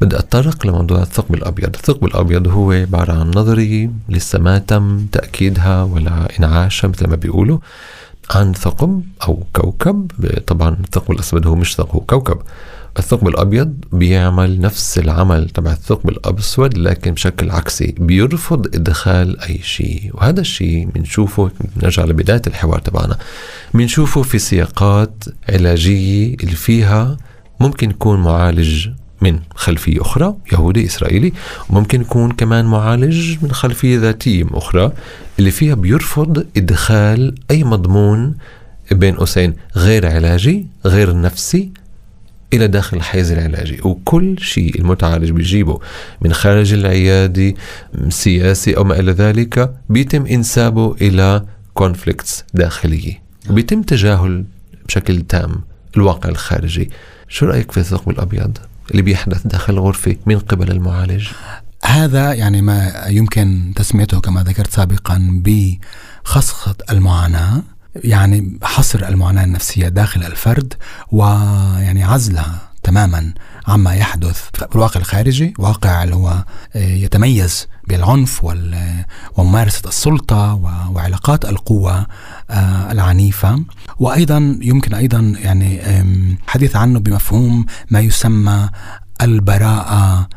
بدي 0.00 0.18
أتطرق 0.18 0.66
لموضوع 0.66 1.02
الثقب 1.02 1.34
الأبيض. 1.34 1.74
الثقب 1.74 2.04
الأبيض 2.04 2.48
هو 2.48 2.72
عبارة 2.72 3.12
عن 3.12 3.30
نظرية 3.30 3.90
لسه 4.08 4.38
ما 4.38 4.58
تم 4.58 5.06
تأكيدها 5.12 5.82
ولا 5.82 6.38
إنعاشها 6.38 6.88
مثل 6.88 7.06
ما 7.06 7.16
بيقولوا. 7.16 7.58
عن 8.30 8.52
ثقب 8.52 9.02
أو 9.28 9.44
كوكب 9.52 10.10
طبعا 10.46 10.76
الثقب 10.84 11.10
الأسود 11.12 11.46
هو 11.46 11.54
مش 11.54 11.74
ثقب 11.76 11.90
هو 11.90 12.00
كوكب. 12.00 12.38
الثقب 12.98 13.28
الأبيض 13.28 13.74
بيعمل 13.92 14.60
نفس 14.60 14.98
العمل 14.98 15.50
تبع 15.50 15.72
الثقب 15.72 16.08
الأسود 16.08 16.78
لكن 16.78 17.12
بشكل 17.12 17.50
عكسي 17.50 17.94
بيرفض 17.98 18.66
إدخال 18.74 19.40
أي 19.40 19.58
شيء. 19.62 20.10
وهذا 20.14 20.40
الشيء 20.40 20.88
بنشوفه 20.94 21.50
نرجع 21.82 22.04
لبداية 22.04 22.42
الحوار 22.46 22.78
تبعنا 22.78 23.18
بنشوفه 23.74 24.22
في 24.22 24.38
سياقات 24.38 25.24
علاجية 25.48 26.34
اللي 26.34 26.56
فيها 26.56 27.16
ممكن 27.60 27.90
يكون 27.90 28.20
معالج 28.22 28.88
من 29.24 29.40
خلفية 29.54 30.00
أخرى 30.00 30.34
يهودي 30.52 30.86
إسرائيلي. 30.86 31.32
وممكن 31.70 32.00
يكون 32.00 32.30
كمان 32.32 32.64
معالج 32.64 33.36
من 33.42 33.52
خلفية 33.52 33.98
ذاتية 33.98 34.46
أخرى 34.52 34.92
اللي 35.38 35.50
فيها 35.50 35.74
بيرفض 35.74 36.46
إدخال 36.56 37.34
أي 37.50 37.64
مضمون 37.64 38.34
بين 38.92 39.14
قوسين 39.14 39.54
غير 39.76 40.06
علاجي 40.06 40.66
غير 40.86 41.20
نفسي 41.20 41.70
إلى 42.52 42.66
داخل 42.66 42.96
الحيز 42.96 43.32
العلاجي. 43.32 43.80
وكل 43.84 44.36
شيء 44.38 44.80
المتعالج 44.80 45.30
بيجيبه 45.30 45.80
من 46.20 46.32
خارج 46.32 46.72
العيادة 46.72 47.54
سياسي 48.08 48.76
أو 48.76 48.84
ما 48.84 49.00
إلى 49.00 49.12
ذلك 49.12 49.74
بيتم 49.88 50.26
إنسابه 50.26 50.96
إلى 51.00 51.44
كونفليكتس 51.74 52.44
داخلية. 52.54 53.22
بيتم 53.50 53.82
تجاهل 53.82 54.44
بشكل 54.88 55.20
تام 55.20 55.54
الواقع 55.96 56.28
الخارجي. 56.28 56.90
شو 57.28 57.46
رأيك 57.46 57.72
في 57.72 57.78
الثقب 57.78 58.10
الأبيض؟ 58.10 58.58
اللي 58.90 59.02
بيحدث 59.02 59.46
داخل 59.46 59.74
الغرفة 59.74 60.16
من 60.26 60.38
قبل 60.38 60.70
المعالج؟ 60.70 61.28
هذا 61.84 62.32
يعني 62.32 62.62
ما 62.62 63.04
يمكن 63.08 63.72
تسميته 63.76 64.20
كما 64.20 64.42
ذكرت 64.42 64.72
سابقا 64.72 65.42
بخصخة 65.44 66.74
المعاناة 66.90 67.62
يعني 67.94 68.58
حصر 68.62 69.08
المعاناة 69.08 69.44
النفسية 69.44 69.88
داخل 69.88 70.22
الفرد 70.22 70.74
ويعني 71.12 72.04
عزلها 72.04 72.58
تماما 72.82 73.34
عما 73.68 73.94
يحدث 73.94 74.42
في 74.54 74.74
الواقع 74.74 75.00
الخارجي 75.00 75.54
واقع 75.58 76.04
اللي 76.04 76.14
هو 76.14 76.44
يتميز 76.74 77.68
بالعنف 77.88 78.44
وممارسة 79.36 79.88
السلطة 79.88 80.54
وعلاقات 80.94 81.44
القوة 81.44 82.06
آه، 82.50 82.92
العنيفة. 82.92 83.64
وأيضا 83.98 84.58
يمكن 84.62 84.94
أيضا 84.94 85.34
يعني 85.38 85.80
حديث 86.46 86.76
عنه 86.76 86.98
بمفهوم 86.98 87.66
ما 87.90 88.00
يسمى 88.00 88.68
البراءة 89.22 90.28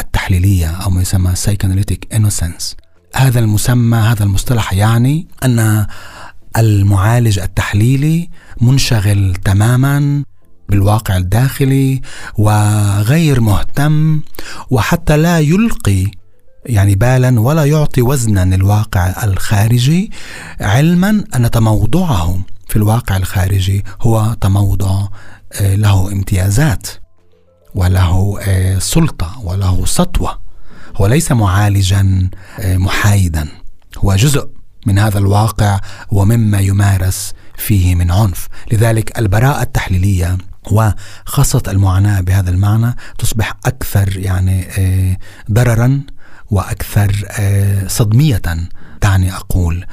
التحليلية 0.00 0.66
أو 0.66 0.90
ما 0.90 1.02
يسمى 1.02 1.32
psychoanalytic 1.34 2.16
innocence. 2.16 2.74
هذا 3.14 3.40
المسمى 3.40 3.96
هذا 3.96 4.24
المصطلح 4.24 4.72
يعني 4.72 5.28
أن 5.44 5.86
المعالج 6.56 7.38
التحليلي 7.38 8.30
منشغل 8.60 9.34
تماما 9.44 10.24
بالواقع 10.72 11.16
الداخلي 11.16 12.00
وغير 12.38 13.40
مهتم 13.40 14.20
وحتى 14.70 15.16
لا 15.16 15.40
يلقي 15.40 16.06
يعني 16.66 16.94
بالا 16.94 17.40
ولا 17.40 17.64
يعطي 17.64 18.02
وزنا 18.02 18.56
للواقع 18.56 19.24
الخارجي 19.24 20.10
علما 20.60 21.24
أن 21.36 21.50
تموضعه 21.50 22.38
في 22.68 22.76
الواقع 22.76 23.16
الخارجي 23.16 23.84
هو 24.00 24.36
تموضع 24.40 25.06
آه، 25.52 25.74
له 25.74 26.12
امتيازات 26.12 26.86
وله 27.74 28.38
آه، 28.40 28.78
سلطة 28.78 29.40
وله 29.44 29.86
سطوة. 29.86 30.38
هو 30.96 31.06
ليس 31.06 31.32
معالجا 31.32 32.30
آه، 32.60 32.76
محايدا. 32.76 33.48
هو 33.98 34.14
جزء 34.14 34.48
من 34.86 34.98
هذا 34.98 35.18
الواقع 35.18 35.80
ومما 36.10 36.60
يمارس 36.60 37.32
فيه 37.56 37.94
من 37.94 38.10
عنف. 38.10 38.48
لذلك 38.72 39.18
البراءة 39.18 39.62
التحليلية 39.62 40.38
وخاصة 40.70 41.62
المعاناة 41.68 42.20
بهذا 42.20 42.50
المعنى 42.50 42.96
تصبح 43.18 43.54
أكثر 43.66 44.16
يعني 44.16 44.66
آه، 44.78 45.16
ضررا 45.52 46.00
وأكثر 46.50 47.26
آه، 47.30 47.86
صدمية 47.86 48.42
دعني 49.02 49.32
أقول. 49.32 49.86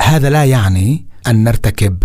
هذا 0.00 0.30
لا 0.30 0.44
يعني 0.44 1.06
أن 1.26 1.44
نرتكب 1.44 2.02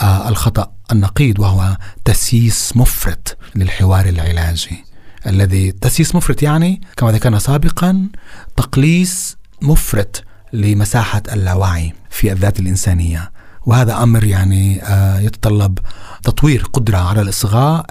آه، 0.00 0.28
الخطأ 0.28 0.72
النقيض 0.92 1.38
وهو 1.38 1.76
تسييس 2.04 2.76
مفرط 2.76 3.36
للحوار 3.54 4.06
العلاجي. 4.06 4.84
الذي 5.26 5.72
تسييس 5.72 6.14
مفرط 6.14 6.42
يعني 6.42 6.80
كما 6.96 7.12
ذكرنا 7.12 7.38
سابقا 7.38 8.08
تقليص 8.56 9.36
مفرط 9.62 10.24
لمساحة 10.52 11.22
اللاوعي 11.32 11.94
في 12.10 12.32
الذات 12.32 12.60
الإنسانية. 12.60 13.30
وهذا 13.66 14.02
أمر 14.02 14.24
يعني 14.24 14.82
آه، 14.82 15.20
يتطلب 15.20 15.78
تطوير 16.22 16.64
قدرة 16.72 16.98
على 16.98 17.20
الإصغاء 17.20 17.86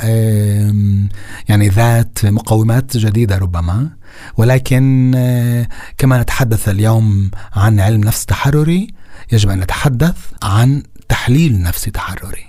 يعني 1.49 1.69
ذات 1.69 2.25
مقومات 2.25 2.97
جديدة 2.97 3.37
ربما. 3.37 3.89
ولكن 4.37 5.13
آه، 5.15 5.67
كما 5.97 6.21
نتحدث 6.21 6.69
اليوم 6.69 7.31
عن 7.55 7.79
علم 7.79 8.01
نفس 8.01 8.25
تحرري 8.25 8.87
يجب 9.31 9.49
أن 9.49 9.59
نتحدث 9.59 10.15
عن 10.43 10.83
تحليل 11.09 11.61
نفسي 11.61 11.91
تحرري. 11.91 12.45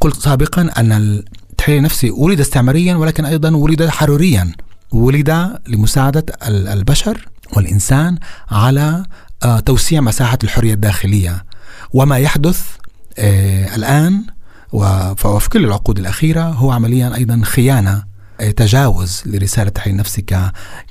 قلت 0.00 0.20
سابقا 0.20 0.70
أن 0.76 0.92
التحليل 0.92 1.78
النفسي 1.78 2.10
ولد 2.10 2.40
استعماريا 2.40 2.96
ولكن 2.96 3.24
أيضا 3.24 3.56
ولد 3.56 3.86
تحرريا 3.86 4.52
ولد 4.92 5.58
لمساعدة 5.68 6.26
البشر 6.48 7.28
والإنسان 7.56 8.18
على 8.50 9.04
آه، 9.42 9.60
توسيع 9.60 10.00
مساحة 10.00 10.38
الحرية 10.44 10.74
الداخلية. 10.74 11.44
وما 11.92 12.18
يحدث 12.18 12.62
آه، 13.18 13.76
الآن 13.76 14.24
وفي 14.72 15.48
كل 15.48 15.64
العقود 15.64 15.98
الأخيرة 15.98 16.42
هو 16.42 16.70
عمليا 16.70 17.14
أيضا 17.14 17.40
خيانة 17.44 18.04
آه، 18.40 18.50
تجاوز 18.50 19.22
لرسالة 19.26 19.70
تحليل 19.70 19.94
النفس 19.94 20.20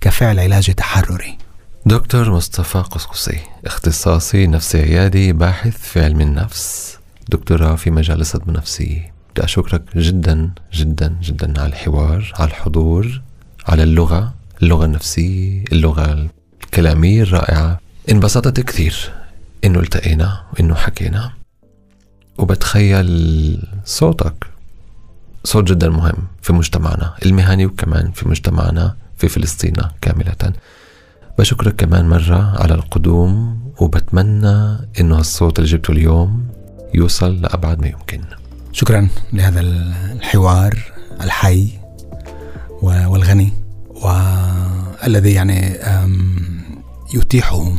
كفعل 0.01 0.39
علاجي 0.39 0.73
تحرري. 0.73 1.37
دكتور 1.85 2.31
مصطفى 2.31 2.77
قصقصي 2.77 3.37
اختصاصي 3.65 4.47
نفسي 4.47 4.81
عيادي 4.81 5.33
باحث 5.33 5.77
في 5.77 6.03
علم 6.03 6.21
النفس. 6.21 6.97
دكتوراه 7.29 7.75
في 7.75 7.91
مجال 7.91 8.21
الصدمة 8.21 8.47
النفسية 8.49 9.13
بدي 9.31 9.43
أشكرك 9.43 9.83
جدا 9.95 10.51
جدا 10.73 11.15
جدا 11.21 11.61
على 11.61 11.69
الحوار 11.69 12.33
على 12.35 12.49
الحضور 12.49 13.21
على 13.67 13.83
اللغة 13.83 14.33
اللغة 14.61 14.85
النفسية 14.85 15.63
اللغة 15.71 16.29
الكلامية 16.63 17.23
الرائعة. 17.23 17.79
انبسطت 18.11 18.59
كثير. 18.59 19.18
إنه 19.65 19.79
التقينا 19.79 20.43
وإنه 20.53 20.75
حكينا. 20.75 21.31
وبتخيل 22.37 23.67
صوتك. 23.85 24.45
صوت 25.43 25.63
جدا 25.63 25.89
مهم 25.89 26.27
في 26.41 26.53
مجتمعنا 26.53 27.15
المهني 27.25 27.65
وكمان 27.65 28.11
في 28.11 28.29
مجتمعنا 28.29 28.95
في 29.17 29.27
فلسطين 29.27 29.73
كاملة. 30.01 30.53
بشكرك 31.39 31.75
كمان 31.75 32.09
مرة 32.09 32.61
على 32.61 32.73
القدوم 32.73 33.59
وبتمنى 33.79 34.77
إنه 34.99 35.17
هالصوت 35.17 35.59
اللي 35.59 35.69
جبته 35.69 35.91
اليوم 35.91 36.47
يوصل 36.93 37.41
لأبعد 37.41 37.79
ما 37.81 37.87
يمكن. 37.87 38.21
شكرا 38.71 39.09
لهذا 39.33 39.59
الحوار 39.59 40.79
الحي 41.21 41.69
والغني 42.81 43.53
والذي 43.89 45.33
يعني 45.33 45.79
يتيحه 47.13 47.73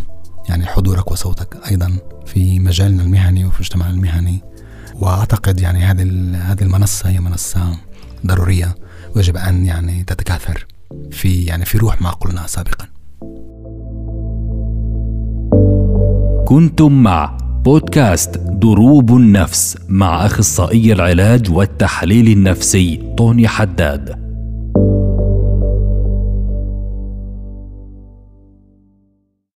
يعني 0.50 0.66
حضورك 0.66 1.10
وصوتك 1.10 1.56
أيضا 1.70 1.96
في 2.26 2.58
مجالنا 2.58 3.02
المهني 3.02 3.44
وفي 3.44 3.56
مجتمعنا 3.60 3.94
المهني 3.94 4.40
وأعتقد 4.94 5.60
يعني 5.60 5.84
هذه 5.84 6.02
هذه 6.34 6.62
المنصة 6.62 7.08
هي 7.08 7.20
منصة 7.20 7.76
ضرورية 8.26 8.74
ويجب 9.16 9.36
أن 9.36 9.66
يعني 9.66 10.04
تتكاثر 10.04 10.66
في 11.10 11.44
يعني 11.44 11.64
في 11.64 11.78
روح 11.78 12.02
ما 12.02 12.10
قلنا 12.10 12.46
سابقا. 12.46 12.86
كنتم 16.46 17.02
مع 17.02 17.38
بودكاست 17.64 18.38
دروب 18.38 19.16
النفس 19.16 19.76
مع 19.88 20.26
أخصائي 20.26 20.92
العلاج 20.92 21.50
والتحليل 21.50 22.28
النفسي 22.28 23.14
طوني 23.18 23.48
حداد. 23.48 24.29